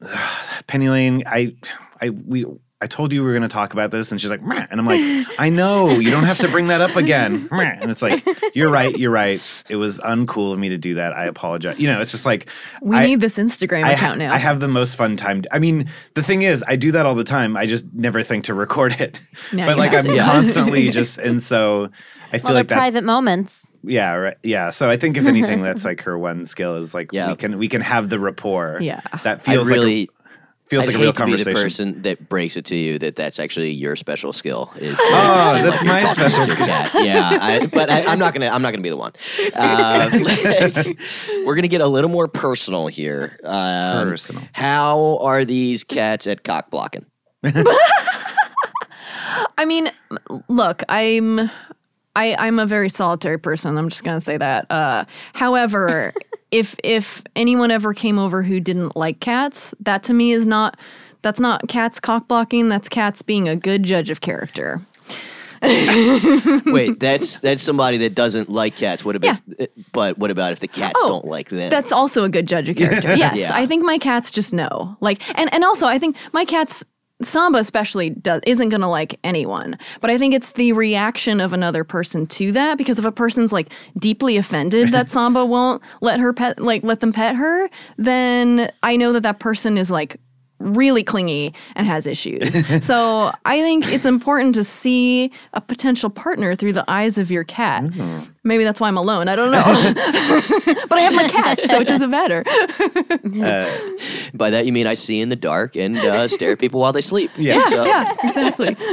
[0.67, 1.55] Penny Lane, I,
[2.01, 2.47] I, we,
[2.83, 4.11] I told you we were going to talk about this.
[4.11, 4.67] And she's like, Meh.
[4.71, 7.47] and I'm like, I know, you don't have to bring that up again.
[7.53, 7.77] Meh.
[7.81, 9.43] And it's like, you're right, you're right.
[9.69, 11.13] It was uncool of me to do that.
[11.13, 11.79] I apologize.
[11.79, 12.49] You know, it's just like,
[12.81, 14.33] We I- need this Instagram I, account ha- now.
[14.33, 15.45] I have the most fun time.
[15.53, 17.57] I mean, the thing is, I do that all the time.
[17.57, 19.21] I just never think to record it.
[19.53, 20.17] Now but like I'm to.
[20.19, 21.91] constantly just, and so
[22.33, 22.77] I feel Well, like that.
[22.77, 23.77] private moments.
[23.83, 24.37] Yeah, right.
[24.43, 24.71] Yeah.
[24.71, 27.29] So I think if anything, that's like her one skill is like Yeah.
[27.31, 28.79] we can we can have the rapport.
[28.81, 29.01] Yeah.
[29.25, 30.20] That I feels really like a,
[30.71, 32.99] feels I'd like a hate real to be the person that breaks it to you
[33.01, 34.73] that that's actually your special skill.
[34.77, 36.67] Is to Oh, seem that's you're my special skill.
[36.67, 36.91] cat.
[36.95, 38.47] Yeah, I, but I, I'm not gonna.
[38.49, 39.13] I'm not gonna be the one.
[39.55, 40.09] Uh,
[41.45, 43.39] we're gonna get a little more personal here.
[43.45, 44.45] Um, Personal.
[44.53, 47.05] How are these cats at cock blocking?
[49.59, 49.91] I mean,
[50.49, 51.41] look, I'm
[52.17, 53.77] I I'm a very solitary person.
[53.77, 54.71] I'm just gonna say that.
[54.71, 55.05] Uh,
[55.35, 56.13] however,
[56.51, 60.79] if if anyone ever came over who didn't like cats, that to me is not
[61.23, 62.69] that's not cats cock blocking.
[62.69, 64.81] That's cats being a good judge of character.
[65.63, 69.05] Wait, that's that's somebody that doesn't like cats.
[69.05, 69.41] What about?
[69.93, 71.71] But what about if the cats Oh, don't like them?
[71.71, 73.15] That's also a good judge of character.
[73.17, 73.51] Yes, Yeah.
[73.53, 74.97] I think my cats just know.
[75.01, 76.85] Like, and and also I think my cats.
[77.23, 81.53] Samba especially does, isn't going to like anyone, but I think it's the reaction of
[81.53, 86.21] another person to that because if a person's like deeply offended that Samba won't let
[86.21, 90.19] her pet like let them pet her, then I know that that person is like
[90.61, 92.85] really clingy and has issues.
[92.85, 97.45] so I think it's important to see a potential partner through the eyes of your
[97.45, 97.85] cat.
[98.45, 99.29] Maybe that's why I'm alone.
[99.29, 99.63] I don't know.
[100.89, 102.43] but I have my cat, so it doesn't matter.
[104.35, 106.93] By that you mean I see in the dark and uh, stare at people while
[106.93, 107.31] they sleep.
[107.37, 107.59] Yeah.
[107.65, 108.77] So- yeah, exactly.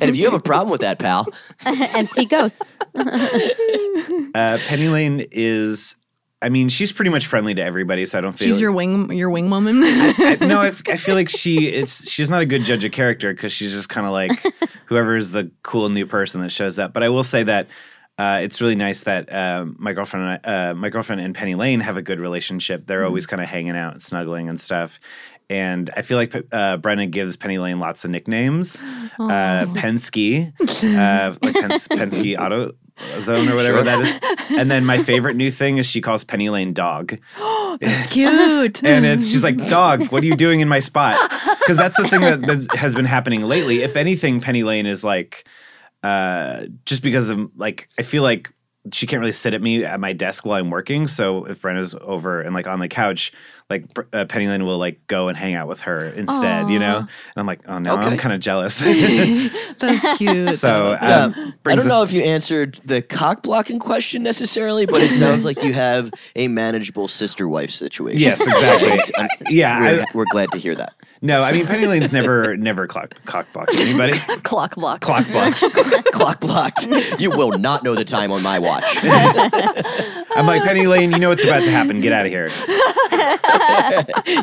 [0.00, 1.26] And if you have a problem with that, pal,
[1.66, 2.78] and see ghosts.
[2.94, 5.96] Uh, Penny Lane is.
[6.40, 8.46] I mean, she's pretty much friendly to everybody, so I don't feel.
[8.46, 9.80] She's your wing, your wing woman.
[9.82, 12.92] I, no, I, f- I feel like she it's she's not a good judge of
[12.92, 14.30] character because she's just kind of like
[14.86, 16.92] whoever is the cool new person that shows up.
[16.92, 17.66] But I will say that
[18.18, 21.54] uh, it's really nice that um, my girlfriend and I, uh, my girlfriend and Penny
[21.56, 22.86] Lane have a good relationship.
[22.86, 25.00] They're always kind of hanging out and snuggling and stuff.
[25.50, 28.80] And I feel like uh, Brenna gives Penny Lane lots of nicknames.
[29.18, 30.52] Uh, Penske,
[30.84, 32.72] uh, like Pens- Penske Auto
[33.20, 33.84] Zone or whatever Sure.
[33.84, 34.00] that
[34.50, 34.58] is.
[34.58, 37.18] And then my favorite new thing is she calls Penny Lane dog.
[37.80, 38.82] That's cute.
[38.84, 41.16] And it's she's like, dog, what are you doing in my spot?
[41.60, 43.82] Because that's the thing that has been happening lately.
[43.82, 45.46] If anything, Penny Lane is like,
[46.02, 48.52] uh, just because of like, I feel like
[48.92, 51.06] she can't really sit at me at my desk while I'm working.
[51.08, 53.32] So if Brenna's over and like on the couch,
[53.70, 56.98] like uh, Penny Lane will like go and hang out with her instead, you know?
[57.00, 58.78] And I'm like, oh no, I'm kind of jealous.
[59.78, 60.50] That's cute.
[60.52, 61.24] so Yeah.
[61.24, 65.44] um, I don't know if you answered the cock blocking question necessarily, but it sounds
[65.44, 68.20] like you have a manageable sister wife situation.
[68.20, 68.98] Yes, exactly.
[69.50, 70.94] Yeah, we're, I, we're glad to hear that.
[71.22, 74.14] no, I mean Penny Lane's never never clock cock blocked anybody.
[74.42, 75.02] clock blocked.
[75.02, 75.58] clock blocked.
[76.12, 76.86] Clock blocked.
[77.20, 78.84] You will not know the time on my watch.
[80.38, 82.00] I'm like Penny Lane, you know what's about to happen.
[82.00, 82.48] Get out of here.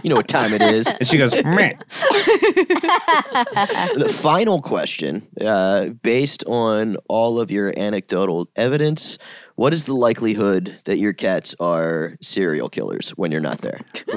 [0.03, 0.85] You know what time it is.
[0.87, 1.71] And she goes, Meh.
[3.95, 9.17] The final question, uh, based on all of your anecdotal evidence,
[9.55, 13.79] what is the likelihood that your cats are serial killers when you're not there?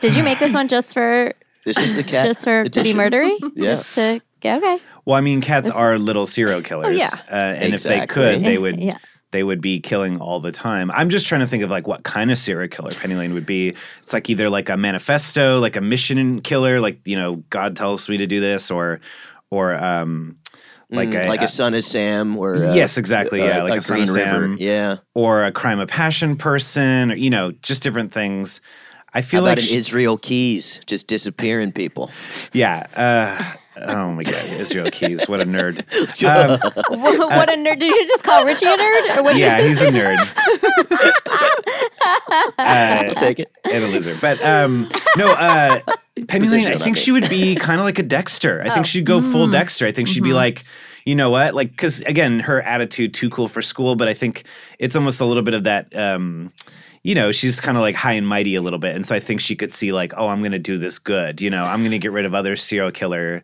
[0.00, 1.32] Did you make this one just for
[1.64, 2.26] This is the cat.
[2.26, 2.96] just for to be edition.
[2.98, 3.36] murdery?
[3.54, 3.64] Yeah.
[3.64, 4.78] Just to okay.
[5.08, 6.98] Well, I mean, cats are little serial killers.
[6.98, 7.08] yeah.
[7.30, 8.78] Uh, and if they could, they would.
[8.88, 8.98] Yeah.
[9.30, 10.90] They would be killing all the time.
[10.90, 13.44] I'm just trying to think of like what kind of serial killer Penny Lane would
[13.46, 13.74] be.
[14.02, 18.08] It's like either like a manifesto, like a mission killer, like you know, God tells
[18.08, 19.00] me to do this, or,
[19.50, 20.36] or um,
[20.90, 23.82] like Mm, a, like a son of Sam or uh, yes, exactly, yeah, like a,
[23.82, 24.30] Son Green of River.
[24.44, 24.96] Sam, Yeah.
[25.14, 28.62] or a crime of passion person, or, you know, just different things.
[29.12, 32.10] I How feel about like an sh- Israel Keys just disappearing people?
[32.54, 32.86] yeah.
[32.96, 33.42] Uh,
[33.86, 35.78] oh my god, Israel Keys, what a nerd.
[36.24, 36.58] Um,
[37.00, 37.78] what, what a nerd!
[37.78, 39.16] Did you just call Richie a nerd?
[39.16, 40.18] Or what yeah, he's a nerd.
[42.58, 43.50] uh, Take it.
[43.64, 44.16] and a loser.
[44.20, 45.80] But um, no, uh,
[46.28, 48.62] Penny Lane, I think she would be kind of like a Dexter.
[48.62, 49.86] I think she'd go full Dexter.
[49.86, 50.64] I think she'd be like,
[51.04, 51.54] you know what?
[51.54, 54.44] Like, because again, her attitude too cool for school, but I think
[54.78, 55.94] it's almost a little bit of that.
[55.96, 56.52] Um,
[57.02, 59.20] you know, she's kind of like high and mighty a little bit, and so I
[59.20, 61.40] think she could see like, oh, I'm going to do this good.
[61.40, 63.42] You know, I'm going to get rid of other serial killer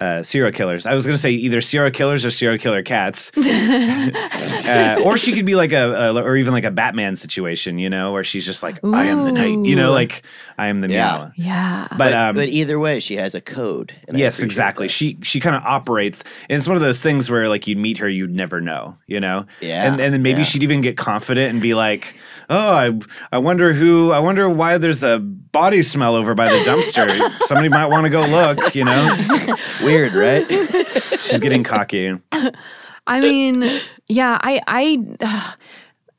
[0.00, 0.86] uh, serial killers.
[0.86, 5.34] I was going to say either serial killers or serial killer cats, uh, or she
[5.34, 8.46] could be like a, a, or even like a Batman situation, you know, where she's
[8.46, 10.22] just like, I am the night, you know, like
[10.56, 11.16] I am the Yeah.
[11.18, 11.32] meow.
[11.36, 11.86] Yeah.
[11.90, 13.92] But, But, um, but either way, she has a code.
[14.12, 14.86] yes, exactly.
[14.86, 14.92] that.
[14.92, 17.98] She she kind of operates, and it's one of those things where like you'd meet
[17.98, 19.44] her, you'd never know, you know.
[19.60, 20.44] Yeah, And and then maybe yeah.
[20.44, 22.16] she'd even get confident and be like,
[22.50, 22.98] oh, I
[23.32, 27.08] I wonder who, I wonder why there's the body smell over by the dumpster.
[27.46, 29.16] Somebody might want to go look, you know.
[29.82, 30.46] Weird, right?
[30.48, 32.12] She's getting cocky.
[33.06, 33.64] I mean,
[34.08, 35.48] yeah, I I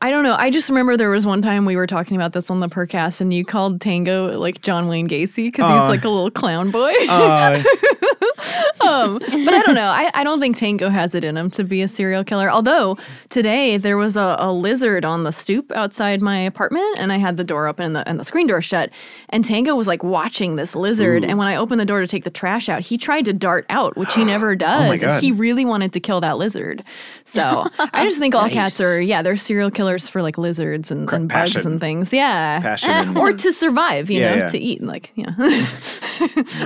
[0.04, 0.36] I don't know.
[0.38, 3.22] I just remember there was one time we were talking about this on the Purrcast,
[3.22, 5.84] and you called Tango like John Wayne Gacy because Aw.
[5.84, 6.92] he's like a little clown boy.
[7.08, 7.62] Uh,
[8.80, 9.88] um, but I don't know.
[9.88, 12.50] I, I don't think Tango has it in him to be a serial killer.
[12.50, 12.98] Although
[13.30, 17.38] today there was a, a lizard on the stoop outside my apartment, and I had
[17.38, 18.90] the door open and the, and the screen door shut.
[19.30, 21.24] And Tango was like watching this lizard.
[21.24, 23.66] And when I opened the door to take the trash out, he tried to dart
[23.70, 25.02] out, which he never does.
[25.02, 25.10] God.
[25.10, 26.84] and he really wanted to kill that lizard.
[27.26, 28.54] So I just think all Nice.
[28.54, 32.12] cats are, yeah, they're serial killers for like lizards and, and bugs and things.
[32.14, 32.60] Yeah.
[32.62, 33.18] passion.
[33.22, 34.48] Or to survive, you Yeah, know, yeah.
[34.48, 34.82] to eat.
[34.84, 35.34] Like, yeah.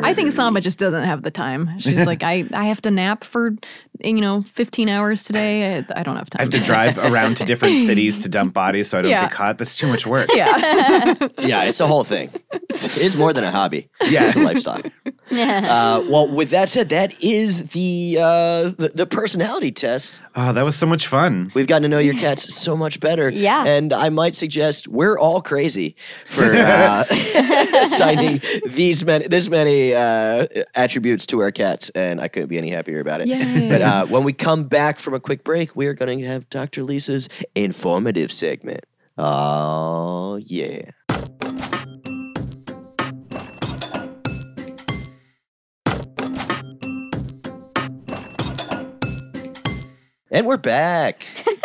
[0.02, 1.80] I think Samba just doesn't have the time.
[1.80, 3.56] She's like, I, I have to nap for,
[4.04, 5.78] you know, 15 hours today.
[5.78, 6.40] I, I don't have time.
[6.40, 9.24] I have to drive around to different cities to dump bodies so I don't Yeah.
[9.24, 9.58] get caught.
[9.58, 10.30] That's too much work.
[10.34, 10.48] yeah.
[11.40, 12.30] yeah, it's a whole thing.
[12.70, 13.90] It's, it's more than a hobby.
[14.10, 14.28] Yeah.
[14.28, 14.82] it's a lifestyle.
[15.32, 20.22] Uh, well, with that said, that is the, uh, the the personality test.
[20.36, 21.52] Oh, that was so much fun.
[21.56, 23.30] We've gotten to know your cats so much better.
[23.30, 23.66] Yeah.
[23.66, 25.96] and I might suggest we're all crazy
[26.28, 27.06] for uh,
[27.82, 32.70] assigning these many this many uh, attributes to our cats, and I couldn't be any
[32.70, 33.28] happier about it.
[33.28, 33.68] Yay.
[33.68, 36.50] But uh, when we come back from a quick break, we are going to have
[36.50, 36.84] Dr.
[36.84, 38.86] Lisa's informative segment.
[39.18, 40.92] Oh yeah.
[50.32, 51.26] And we're back.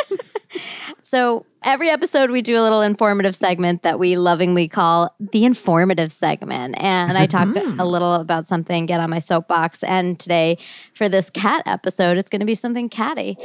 [1.11, 6.13] So every episode, we do a little informative segment that we lovingly call the informative
[6.13, 6.75] segment.
[6.79, 7.79] And I talk mm-hmm.
[7.79, 9.83] a little about something, get on my soapbox.
[9.83, 10.59] And today,
[10.95, 13.37] for this cat episode, it's going to be something catty.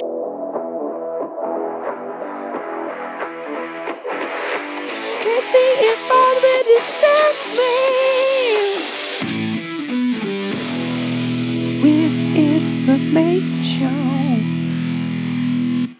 [5.28, 8.05] It's the informative segment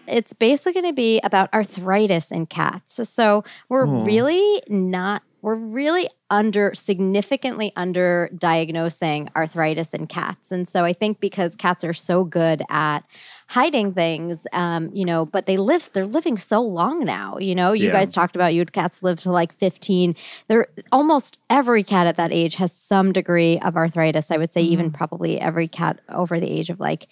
[0.08, 3.00] it's basically going to be about arthritis in cats.
[3.08, 10.50] So we're really not, we're really under, significantly under diagnosing arthritis in cats.
[10.50, 13.04] And so I think because cats are so good at
[13.48, 17.38] hiding things, um, you know, but they live, they're living so long now.
[17.38, 17.92] You know, you Yeah.
[17.92, 20.16] guys talked about you cats live to like 15.
[20.48, 24.32] They're almost every cat at that age has some degree of arthritis.
[24.32, 27.06] I would say even probably every cat over the age of like,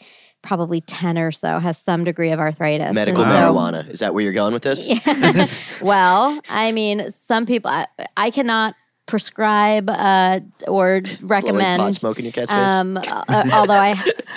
[0.45, 2.95] Probably 10 or so has some degree of arthritis.
[2.95, 3.89] Medical so- marijuana.
[3.91, 4.89] Is that where you're going with this?
[5.07, 5.47] Yeah.
[5.81, 7.87] well, I mean, some people, I,
[8.17, 8.75] I cannot
[9.07, 11.97] prescribe uh, or Blowing pot recommend.
[11.97, 12.59] smoke in your cat's face?
[12.59, 13.95] Um, uh, although I,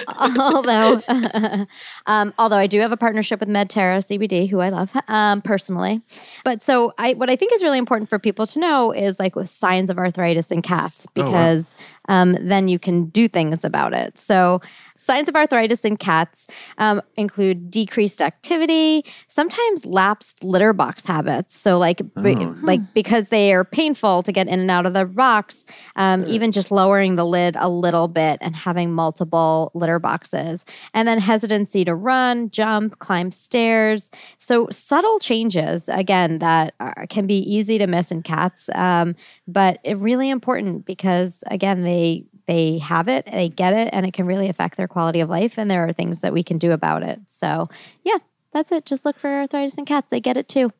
[0.39, 1.65] although,
[2.05, 6.01] um, although I do have a partnership with MedTerra CBD, who I love um, personally.
[6.43, 9.35] But so I, what I think is really important for people to know is like
[9.35, 11.75] with signs of arthritis in cats, because
[12.07, 14.17] um, then you can do things about it.
[14.17, 14.61] So
[14.95, 16.47] signs of arthritis in cats
[16.77, 21.55] um, include decreased activity, sometimes lapsed litter box habits.
[21.55, 25.05] So like, be- like because they are painful to get in and out of the
[25.05, 30.65] box, um, even just lowering the lid a little bit and having multiple litter boxes,
[30.93, 34.11] and then hesitancy to run, jump, climb stairs.
[34.37, 39.15] So subtle changes again that are, can be easy to miss in cats, um,
[39.47, 44.05] but it really important because again they they they have it, they get it, and
[44.05, 45.57] it can really affect their quality of life.
[45.57, 47.19] And there are things that we can do about it.
[47.27, 47.69] So
[48.03, 48.17] yeah,
[48.53, 48.85] that's it.
[48.85, 50.71] Just look for arthritis in cats; they get it too.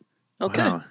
[0.41, 0.61] okay.
[0.61, 0.84] Wow.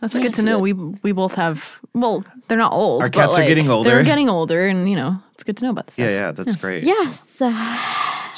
[0.00, 0.58] That's good to know.
[0.58, 1.80] We we both have.
[1.94, 3.02] Well, they're not old.
[3.02, 3.90] Our but, cats are getting older.
[3.90, 5.98] They're getting older, and you know, it's good to know about this.
[5.98, 6.14] Yeah, Stuff.
[6.14, 6.60] yeah, that's hmm.
[6.60, 6.84] great.
[6.84, 7.42] Yes.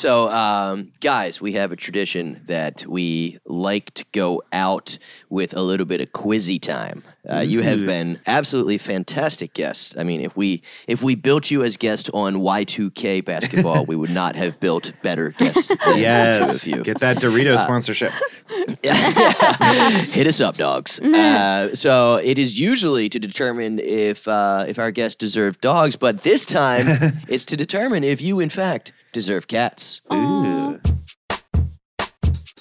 [0.03, 4.98] So, um, guys, we have a tradition that we like to go out
[5.30, 7.05] with a little bit of quizzy time.
[7.24, 9.96] Uh, you have been absolutely fantastic guests.
[9.96, 14.11] I mean, if we if we built you as guest on Y2K basketball, we would
[14.11, 16.57] not have built better guests than the two Yes.
[16.57, 16.82] of you.
[16.82, 18.11] Get that Dorito sponsorship.
[20.12, 20.98] Hit us up, dogs.
[20.98, 26.24] Uh, so it is usually to determine if uh, if our guests deserve dogs, but
[26.24, 26.86] this time
[27.28, 30.00] it's to determine if you, in fact, deserve cats.
[30.12, 30.80] Ooh.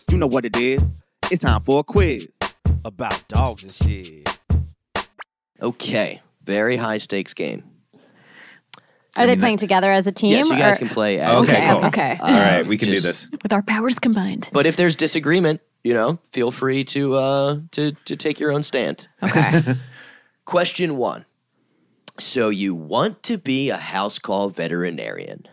[0.10, 0.96] You know what it is.
[1.32, 2.28] It's time for a quiz
[2.84, 4.28] about dogs and shit.
[5.62, 7.64] Okay, very high stakes game.
[9.16, 10.32] Are they playing together as a team?
[10.32, 11.76] Yes, you guys or- can play as Okay, a Okay, team.
[11.76, 11.86] cool.
[11.86, 12.18] okay.
[12.22, 13.28] All right, we can do this.
[13.44, 14.48] With our powers combined.
[14.54, 18.64] But if there's disagreement, you know, feel free to uh, to to take your own
[18.64, 19.08] stand.
[19.22, 19.62] Okay.
[20.46, 21.26] Question one.
[22.22, 25.48] So you want to be a house call veterinarian.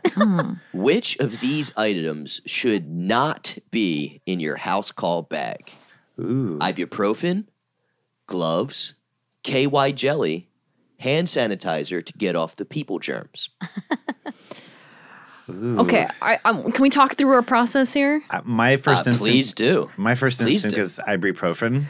[0.74, 5.72] Which of these items should not be in your house call bag?
[6.20, 6.58] Ooh.
[6.60, 7.46] Ibuprofen,
[8.26, 8.94] gloves,
[9.44, 10.48] KY jelly,
[11.00, 13.48] hand sanitizer to get off the people germs.
[15.50, 16.06] okay.
[16.20, 18.22] I, um, can we talk through our process here?
[18.30, 19.20] Uh, my first Uh, instinct.
[19.32, 19.90] please do.
[19.96, 20.82] My first Please instinct do.
[20.82, 21.86] is ibuprofen.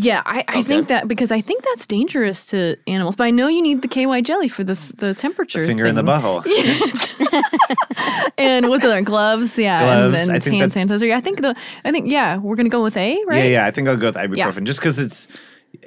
[0.00, 0.62] Yeah, I, I Okay.
[0.62, 3.88] think that because I think that's dangerous to animals, but I know you need the
[3.88, 5.66] KY jelly for this the temperature.
[5.66, 6.08] Finger in the thing.
[6.10, 6.44] butthole.
[8.38, 9.58] and what's the other gloves?
[9.58, 11.08] Yeah, Gloves, and then I think hand that's- sanitizer.
[11.08, 13.38] Yeah, I think the I think yeah, we're gonna go with A, right?
[13.38, 13.66] Yeah, yeah.
[13.66, 15.28] I think I'll go with ibuprofen just because it's.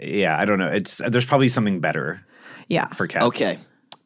[0.01, 0.67] Yeah, I don't know.
[0.67, 2.21] It's there's probably something better
[2.67, 2.87] Yeah.
[2.89, 3.25] for cats.
[3.27, 3.57] Okay.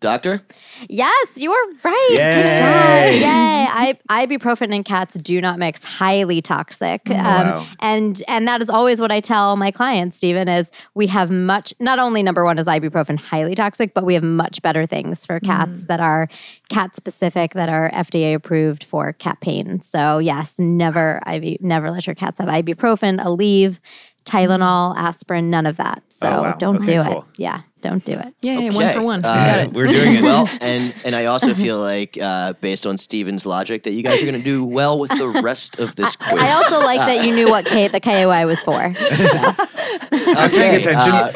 [0.06, 0.42] Doctor?
[0.90, 2.08] Yes, you are right.
[2.10, 2.60] Good Yay.
[2.60, 3.14] God.
[3.28, 3.98] Yay.
[4.08, 5.84] I, ibuprofen and cats do not mix.
[5.84, 7.04] Highly toxic.
[7.06, 7.20] Mm.
[7.20, 7.66] Um, Wow.
[7.80, 11.74] And and that is always what I tell my clients, Stephen, is we have much
[11.80, 15.40] not only number one is ibuprofen highly toxic, but we have much better things for
[15.40, 15.46] mm.
[15.46, 16.28] cats that are
[16.70, 19.82] cat specific, that are FDA approved for cat pain.
[19.82, 23.80] So yes, never IV, never let your cats have ibuprofen, Aleve,
[24.26, 24.98] Tylenol, mm.
[24.98, 26.04] aspirin, none of that.
[26.10, 26.54] So Oh, wow.
[26.54, 27.20] don't Okay, do cool.
[27.20, 27.40] it.
[27.42, 28.34] Yeah, don't do it.
[28.42, 29.22] Yeah, yeah, one for one.
[29.22, 29.74] We Uh, got it.
[29.74, 30.22] We're doing it.
[30.30, 34.22] well, and and I also feel like, uh, based on Stephen's logic, that you guys
[34.22, 36.42] are going to do well with the rest of this quiz.
[36.42, 38.82] I also like that you knew what K, the KOI was for.
[38.82, 41.12] I'm paying attention.
[41.14, 41.32] uh,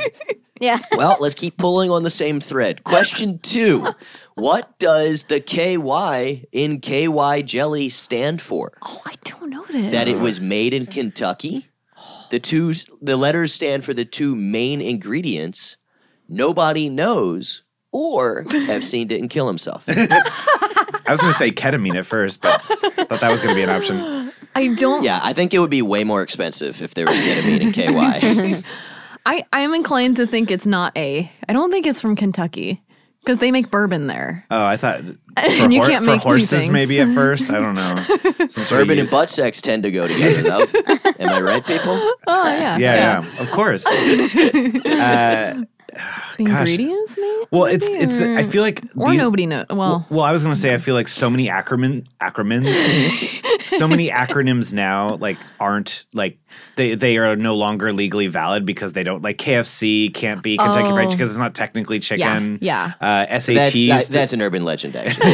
[0.62, 0.78] Yeah.
[0.97, 2.84] well, let's keep pulling on the same thread.
[2.84, 3.88] Question two:
[4.36, 8.74] What does the KY in KY jelly stand for?
[8.86, 9.91] oh, I don't know this.
[9.93, 11.68] That it was made in Kentucky.
[12.30, 15.78] The two the letters stand for the two main ingredients.
[16.30, 19.84] Nobody knows, or Epstein didn't kill himself.
[19.89, 23.63] I was going to say ketamine at first, but thought that was going to be
[23.63, 24.32] an option.
[24.55, 25.03] I don't.
[25.03, 28.63] Yeah, I think it would be way more expensive if there was ketamine in KY.
[29.25, 31.32] I I am inclined to think it's not A.
[31.47, 32.82] I don't think it's from Kentucky
[33.21, 34.45] because they make bourbon there.
[34.49, 36.69] Oh, I thought for, And you hor- can't make two horses things.
[36.69, 37.51] maybe at first.
[37.51, 38.47] I don't know.
[38.47, 40.65] Some Bourbon and butt sex tend to go together, though.
[41.19, 41.93] Am I right, people?
[42.27, 42.77] Oh yeah.
[42.77, 43.86] Yeah, yeah, of course.
[43.86, 43.91] Uh,
[44.82, 46.70] The Gosh.
[46.70, 47.46] ingredients, maybe.
[47.52, 48.16] well, it's maybe, it's.
[48.18, 49.66] The, I feel like or these- nobody knows.
[49.70, 52.70] Well, Well, I was going to say I feel like so many acronym acronyms,
[53.70, 56.38] so many acronyms now like aren't like
[56.76, 60.90] they they are no longer legally valid because they don't like KFC can't be Kentucky
[60.90, 61.10] Fried Oh.
[61.10, 62.58] Chicken because it's not technically chicken.
[62.62, 62.94] yeah.
[63.00, 65.26] Uh, That's, SATs, that- that's an urban legend, actually.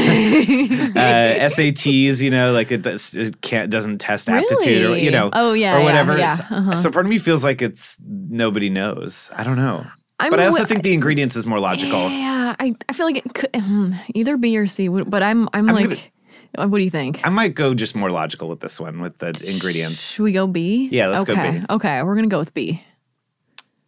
[0.95, 5.29] uh, SATs, you know, like it, does, it can't doesn't test aptitude or you know,
[5.33, 6.17] Oh, yeah, or whatever.
[6.17, 6.75] yeah, So, uh-huh.
[6.75, 9.31] so part of me feels like it's nobody knows.
[9.35, 9.85] I don't know,
[10.19, 12.09] I'm but I also wi- think the ingredients is more logical.
[12.09, 14.87] Yeah, I, I feel like it could hmm, either B or C.
[14.87, 16.11] But I'm I'm, I'm like,
[16.57, 17.19] uh, what do you think?
[17.25, 20.11] I might go just more logical with this one with the ingredients.
[20.11, 20.87] Should we go B?
[20.91, 21.35] Yeah, let's go.
[21.35, 21.61] B.
[21.69, 22.81] Okay, we're gonna go with B.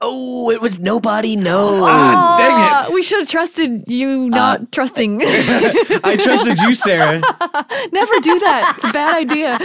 [0.01, 1.81] oh, it was nobody knows.
[1.83, 2.89] Ah, dang it!
[2.89, 5.19] Uh, we should have trusted you, not trusting.
[5.23, 7.19] I trusted you, Sarah.
[7.91, 8.73] Never do that.
[8.75, 9.57] It's a bad idea.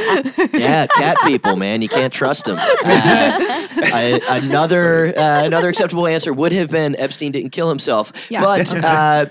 [0.58, 2.58] Yeah, cat people, man, you can't trust them.
[2.92, 3.38] Uh,
[3.94, 8.30] I- another uh, another acceptable answer would have been Epstein didn't kill himself.
[8.30, 8.40] Yeah.
[8.42, 9.26] But uh,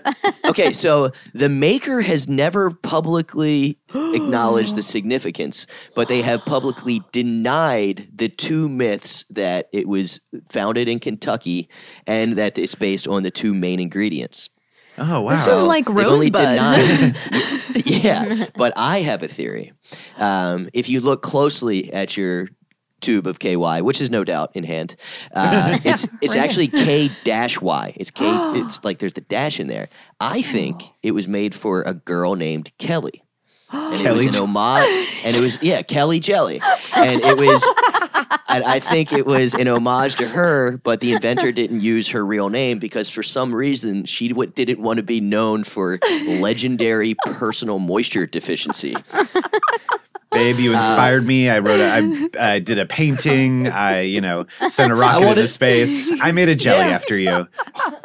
[0.45, 8.09] okay, so the maker has never publicly acknowledged the significance, but they have publicly denied
[8.13, 10.19] the two myths that it was
[10.49, 11.69] founded in Kentucky
[12.07, 14.49] and that it's based on the two main ingredients.
[14.97, 15.35] Oh wow!
[15.35, 16.41] This is like They've only Rosebud.
[16.41, 17.15] denied-
[17.85, 19.71] yeah, but I have a theory.
[20.17, 22.49] Um, if you look closely at your
[22.99, 24.95] tube of KY, which is no doubt in hand,
[25.33, 27.93] uh, it's it's right actually K dash Y.
[27.95, 28.25] It's K.
[28.59, 29.87] it's like there's the dash in there.
[30.19, 33.23] I think it was made for a girl named Kelly.
[33.73, 34.85] And it was an homage,
[35.25, 36.61] and it was yeah Kelly Jelly,
[36.95, 37.63] and it was,
[38.49, 42.25] and I think it was an homage to her, but the inventor didn't use her
[42.25, 47.15] real name because for some reason she w- didn't want to be known for legendary
[47.25, 48.95] personal moisture deficiency.
[50.31, 51.49] Babe, you inspired me.
[51.49, 53.67] I wrote a, I uh, did a painting.
[53.67, 56.09] I, you know, sent a rocket wanted- into space.
[56.21, 56.95] I made a jelly Yeah.
[56.95, 57.47] after you.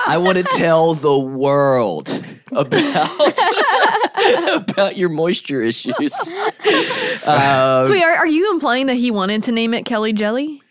[0.05, 2.09] I want to tell the world
[2.51, 2.73] about
[4.55, 6.37] about your moisture issues.
[7.27, 10.63] Uh, So wait, are, are you implying that he wanted to name it Kelly Jelly?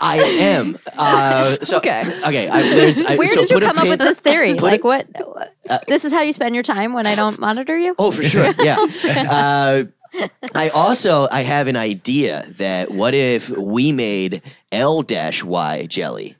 [0.00, 0.78] I am.
[0.96, 2.00] Uh, so, Okay.
[2.00, 2.48] Okay.
[2.48, 4.54] I, there's, I, Where so did you put a come up pin- with this theory?
[4.54, 5.06] Like it- what?
[5.88, 7.94] this is how you spend your time when I don't monitor you?
[7.98, 8.52] Oh, for sure.
[8.58, 8.76] Yeah.
[9.30, 9.84] uh,
[10.54, 14.42] I also I have an idea that what if we made
[14.72, 16.36] L dash Y jelly?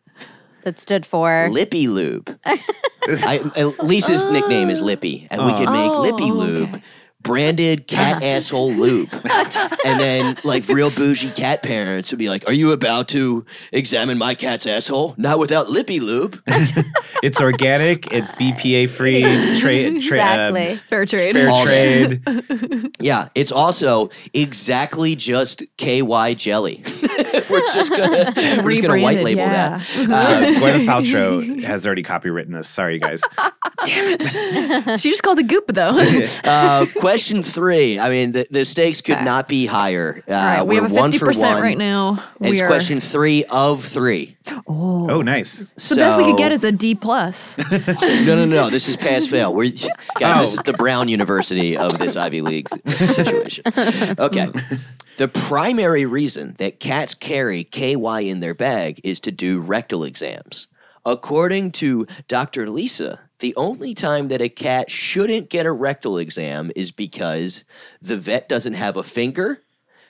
[0.62, 2.38] That stood for Lippy Lube.
[2.46, 6.32] I, uh, Lisa's nickname is Lippy, and we could make Oh, Lippy okay.
[7.20, 9.08] Lube branded cat asshole lube.
[9.84, 14.18] and then, like, real bougie cat parents would be like, Are you about to examine
[14.18, 15.14] my cat's asshole?
[15.16, 16.40] Not without Lippy Lube.
[17.22, 18.10] It's organic.
[18.12, 19.22] It's BPA free.
[19.60, 20.00] Trade.
[20.00, 20.78] Tra- um.
[20.88, 21.34] Fair trade.
[21.34, 22.22] fair All trade.
[22.98, 26.82] yeah, it's also exactly just KY jelly.
[27.50, 28.32] we're just gonna
[28.64, 29.78] we're just gonna white label yeah.
[29.78, 29.80] that.
[29.98, 32.68] Uh, Gwyneth Paltrow has already copywritten us.
[32.68, 33.22] Sorry, guys.
[33.84, 35.00] Damn it.
[35.00, 35.92] She just called it goop though.
[36.44, 37.98] Uh, question three.
[37.98, 40.22] I mean, the, the stakes could not be higher.
[40.28, 41.62] Uh, All right, we we're have a one fifty for percent one.
[41.62, 42.24] right now.
[42.38, 42.68] We it's are.
[42.68, 44.36] question three of three.
[44.68, 45.58] Oh, nice.
[45.58, 47.58] The best we could get is a D plus.
[47.88, 48.70] no, no, no.
[48.70, 49.52] This is pass fail.
[49.52, 49.70] We're
[50.18, 50.36] guys.
[50.36, 50.40] Oh.
[50.40, 53.64] This is the Brown University of this Ivy League situation.
[54.20, 54.48] Okay.
[55.16, 60.68] The primary reason that cats carry KY in their bag is to do rectal exams.
[61.04, 62.68] According to Dr.
[62.70, 67.64] Lisa, the only time that a cat shouldn't get a rectal exam is because
[68.00, 69.62] the vet doesn't have a finger,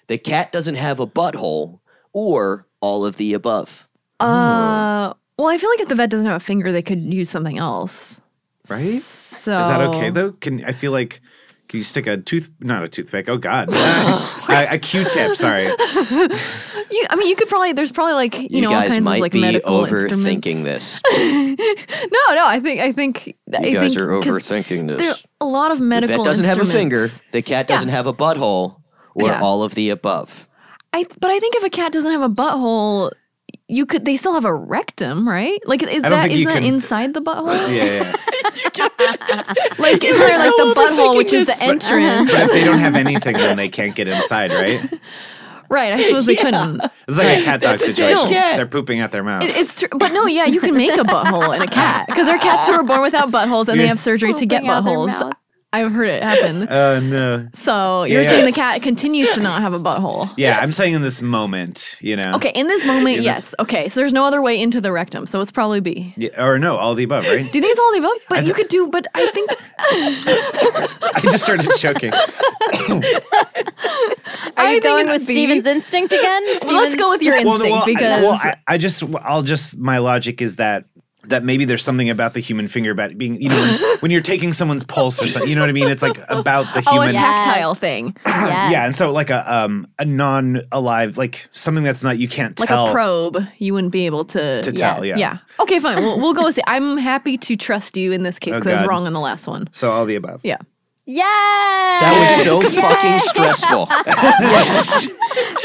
[0.07, 1.81] the cat doesn't have a butthole,
[2.13, 3.89] or all of the above.
[4.19, 7.31] Uh, well, I feel like if the vet doesn't have a finger, they could use
[7.31, 8.21] something else.
[8.69, 9.01] Right?
[9.01, 10.33] So is that okay though?
[10.33, 11.21] Can I feel like
[11.71, 12.51] can you stick a tooth?
[12.59, 13.29] Not a toothpick.
[13.29, 13.73] Oh God,
[14.49, 15.37] a, a Q-tip.
[15.37, 15.71] Sorry.
[16.93, 17.73] You, I mean, you could probably.
[17.73, 21.01] There's probably like you, You, know all kinds might of like be medical overthinking this.
[21.09, 22.45] No, no.
[22.47, 25.21] I think I think I You guys think, are 'cause overthinking There this.
[25.21, 26.17] are a lot of The medical.
[26.17, 27.09] vet doesn't have a finger.
[27.31, 28.81] The cat doesn't have a butthole,
[29.15, 29.41] or Yeah.
[29.41, 30.49] all of the above.
[30.93, 33.13] I but I think if a cat doesn't have a butthole,
[33.71, 34.05] you could.
[34.05, 35.59] They still have a rectum, right?
[35.67, 37.49] Like, is I don't that think is can- inside the butthole?
[37.75, 38.17] Yeah, yeah.
[39.79, 41.59] Like, is are there like the butthole, overthinking which is this.
[41.59, 42.31] the entrance?
[42.31, 44.81] But if they don't have anything, then they can't get inside, right?
[45.71, 45.93] right.
[45.93, 46.81] I suppose they couldn't.
[47.09, 48.29] It's like a cat dog That's situation.
[48.29, 48.57] cat.
[48.57, 49.43] They're pooping out their mouth.
[49.45, 52.27] It- It's true, but no, yeah, you can make a butthole in a cat because
[52.27, 54.71] there are cats who are born without buttholes and they have surgery to get Pooping
[54.71, 55.33] out their buttholes.
[55.73, 55.87] Mouth.
[55.87, 56.67] I've heard it happen.
[56.81, 57.49] Oh no.
[57.53, 58.29] So you're Yeah.
[58.31, 60.31] saying the cat continues to not have a butthole?
[60.37, 62.33] Yeah, I'm saying in this moment, you know.
[62.37, 63.55] Okay, in this moment, In this- yes.
[63.59, 66.15] Okay, so there's no other way into the rectum, so it's probably B.
[66.17, 67.39] Yeah, or no, all the above, right?
[67.39, 68.17] Do you think it's all the above?
[68.29, 68.89] But you could do.
[68.91, 69.51] But I think
[71.15, 72.13] I just started choking.
[74.57, 75.35] Are I you think going with B.
[75.35, 76.43] Stephen's instinct again?
[76.63, 79.79] well, let's go with your instinct well, I- because well, I, I just, I'll just,
[79.79, 80.85] my logic is that
[81.25, 84.21] that maybe there's something about the human finger about being, you know, when, when you're
[84.21, 85.89] taking someone's pulse or something, you know what I mean?
[85.89, 87.15] It's like about the oh, a human.
[87.15, 88.73] Tactile thing, Yes.
[88.73, 92.69] Yeah, and so like a um a non-alive, like something that's not you can't like
[92.69, 93.39] tell a probe.
[93.59, 94.63] You wouldn't be able to.
[94.63, 95.05] to tell.
[95.05, 95.17] Yeah.
[95.17, 95.39] yeah.
[95.59, 95.99] Okay, fine.
[95.99, 98.81] We'll, we'll go with I'm happy to trust you in this case Oh, because I
[98.81, 99.69] was wrong on the last one.
[99.73, 100.41] So all the above.
[100.43, 100.59] Yeah.
[101.11, 101.27] Yes.
[102.01, 103.87] That was so fucking stressful.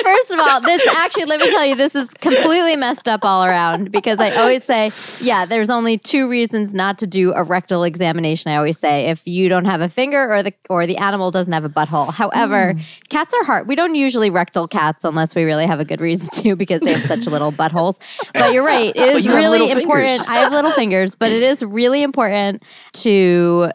[0.01, 3.45] First of all, this actually, let me tell you, this is completely messed up all
[3.45, 4.91] around because I always say,
[5.21, 8.51] yeah, there's only two reasons not to do a rectal examination.
[8.51, 11.53] I always say if you don't have a finger or the or the animal doesn't
[11.53, 12.11] have a butthole.
[12.11, 13.07] However, mm.
[13.09, 13.67] cats are hard.
[13.67, 16.93] We don't usually rectal cats unless we really have a good reason to because they
[16.93, 17.99] have such little buttholes.
[18.33, 18.95] But you're right.
[18.95, 20.09] It is really important.
[20.09, 20.27] fingers.
[20.27, 23.71] I have little fingers, but it is really important to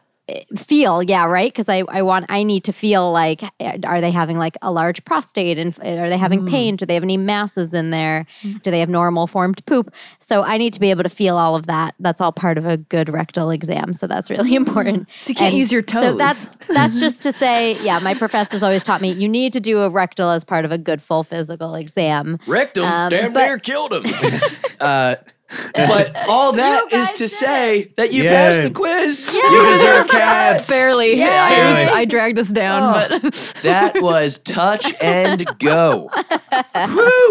[0.57, 1.53] feel yeah right?
[1.53, 3.43] Because I, I want i need to feel like
[3.85, 6.77] are they having like a large prostate and are they having pain?
[6.77, 8.27] Do they have any masses in there?
[8.43, 9.93] Do they have normal formed poop?
[10.19, 11.95] So i need to be able to feel all of that.
[12.01, 15.09] That's all part of a good rectal exam so that's really important.
[15.21, 16.03] So you can't use your toes.
[16.03, 19.61] so that's that's just to say yeah my professors always taught me you need to
[19.61, 22.39] do a rectal as part of a good full physical exam.
[22.47, 22.85] Wrecked him.
[22.85, 24.05] Um, damn but- near killed him.
[24.81, 25.17] uh,
[25.75, 28.31] but all that You is guys to did say that you Yeah.
[28.33, 29.27] passed the quiz.
[29.33, 29.51] Yeah.
[29.51, 30.69] You deserve cats.
[30.69, 31.17] barely.
[31.19, 31.29] Yay.
[31.29, 33.19] I, was- I dragged us down, Oh.
[33.23, 33.33] but
[33.63, 36.11] That was touch and go.
[36.13, 37.31] Woo!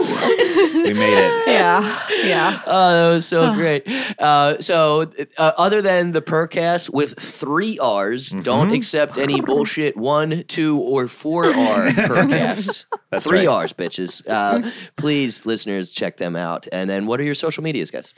[0.84, 1.48] We made it.
[1.48, 2.62] yeah, yeah.
[2.66, 3.84] Oh, that was so great.
[4.20, 8.42] Uh, so, uh, other than the Purrcast with three R's, Mm-hmm.
[8.42, 12.86] don't accept any bullshit one, two, or four R Purrcast.
[13.10, 13.62] That's three right.
[13.64, 14.24] R's, bitches.
[14.28, 16.68] Uh, please, listeners, check them out.
[16.72, 18.09] And then, what are your social medias, guys?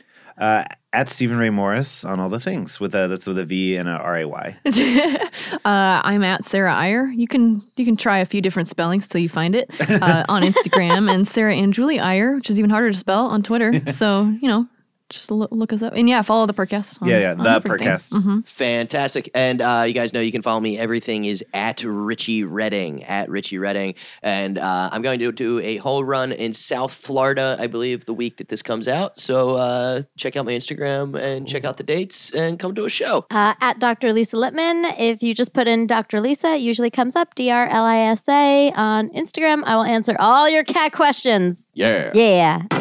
[0.42, 3.78] Uh, at Stephen Ray Morris on all the things with a that's with a V
[3.78, 4.58] and a R A Y.
[5.64, 7.06] Uh, I'm at Sarah Iyer.
[7.06, 9.70] You can you can try a few different spellings till you find it
[10.02, 13.44] uh, on Instagram, and Sarah and Julie Iyer, which is even harder to spell on
[13.44, 13.92] Twitter.
[13.92, 14.68] So you know,
[15.12, 17.02] just loo- look us up, and yeah, follow the podcast.
[17.02, 17.88] on- Yeah, yeah, on the everything.
[17.88, 18.48] Purrcast.
[18.48, 19.30] Fantastic.
[19.36, 20.78] And uh, you guys know you can follow me.
[20.78, 23.96] Everything is at Richie Redding, at Richie Redding.
[24.24, 28.14] And uh, I'm going to do a whole run in South Florida, I believe, the
[28.14, 29.20] week that this comes out.
[29.20, 32.90] So uh, check out my Instagram and check out the dates and come to a
[32.90, 33.26] show.
[33.30, 34.14] Uh, at Dr.
[34.14, 34.86] Lisa Lippman.
[34.98, 36.22] If you just put in Dr.
[36.22, 39.64] Lisa, it usually comes up D R L I S A on Instagram.
[39.66, 41.72] I will answer all your cat questions.
[41.74, 42.12] Yeah.
[42.14, 42.81] Yeah.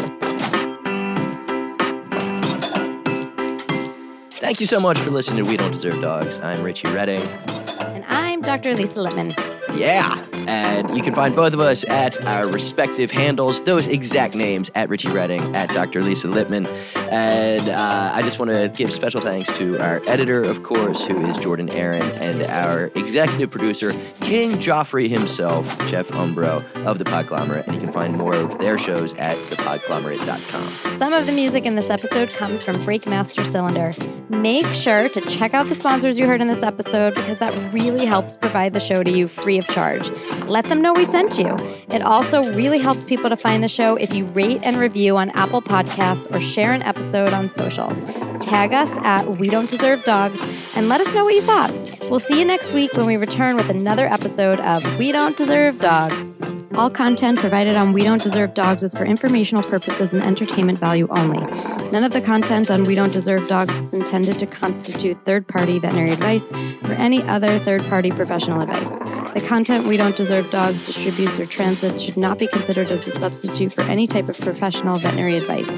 [4.51, 6.41] Thank you so much for listening to We Don't Deserve Dogs.
[6.41, 7.23] I'm Richie Redding.
[7.23, 8.75] And I'm Dr.
[8.75, 9.33] Lisa Lippman.
[9.79, 10.27] Yeah.
[10.49, 14.89] And you can find both of us at our respective handles, those exact names at
[14.89, 16.03] Richie Redding, at Dr.
[16.03, 16.67] Lisa Lippman.
[17.11, 21.25] And uh, I just want to give special thanks to our editor, of course, who
[21.27, 27.67] is Jordan Aaron, and our executive producer, King Joffrey himself, Jeff Umbro of The Podglomerate.
[27.67, 30.99] And you can find more of their shows at thepodglomerate.com.
[30.99, 33.93] Some of the music in this episode comes from Breakmaster Cylinder.
[34.29, 38.07] Make sure to check out the sponsors you heard in this episode because that really
[38.07, 40.11] helps provide the show to you free of charge.
[40.47, 41.57] Let them know we sent you.
[41.91, 45.31] It also really helps people to find the show if you rate and review on
[45.31, 48.03] Apple Podcasts or share an episode on socials.
[48.43, 50.41] Tag us at We Don't Deserve Dogs
[50.77, 51.73] and let us know what you thought.
[52.11, 55.79] We'll see you next week when we return with another episode of We Don't Deserve
[55.79, 56.60] Dogs.
[56.75, 61.09] All content provided on We Don't Deserve Dogs is for informational purposes and entertainment value
[61.11, 61.41] only.
[61.91, 65.81] None of the content on We Don't Deserve Dogs is intended to constitute third party
[65.81, 68.97] veterinary advice or any other third party professional advice.
[69.33, 73.11] The content We Don't Deserve Dogs distributes or transmits should not be considered as a
[73.11, 75.71] substitute for any type of professional veterinary advice.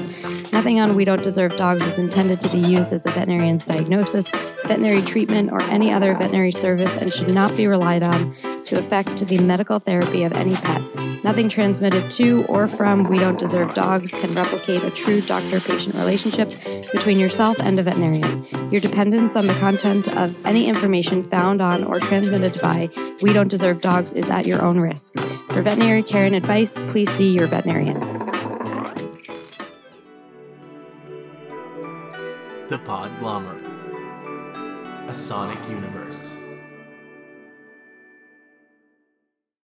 [0.53, 4.29] Nothing on We Don't Deserve Dogs is intended to be used as a veterinarian's diagnosis,
[4.67, 8.35] veterinary treatment, or any other veterinary service and should not be relied on
[8.65, 10.82] to affect the medical therapy of any pet.
[11.23, 15.95] Nothing transmitted to or from We Don't Deserve Dogs can replicate a true doctor patient
[15.95, 16.49] relationship
[16.91, 18.43] between yourself and a veterinarian.
[18.71, 22.89] Your dependence on the content of any information found on or transmitted by
[23.21, 25.17] We Don't Deserve Dogs is at your own risk.
[25.49, 27.99] For veterinary care and advice, please see your veterinarian.
[32.69, 33.69] The Podglomerate.
[35.07, 35.92] A Sonic Universe.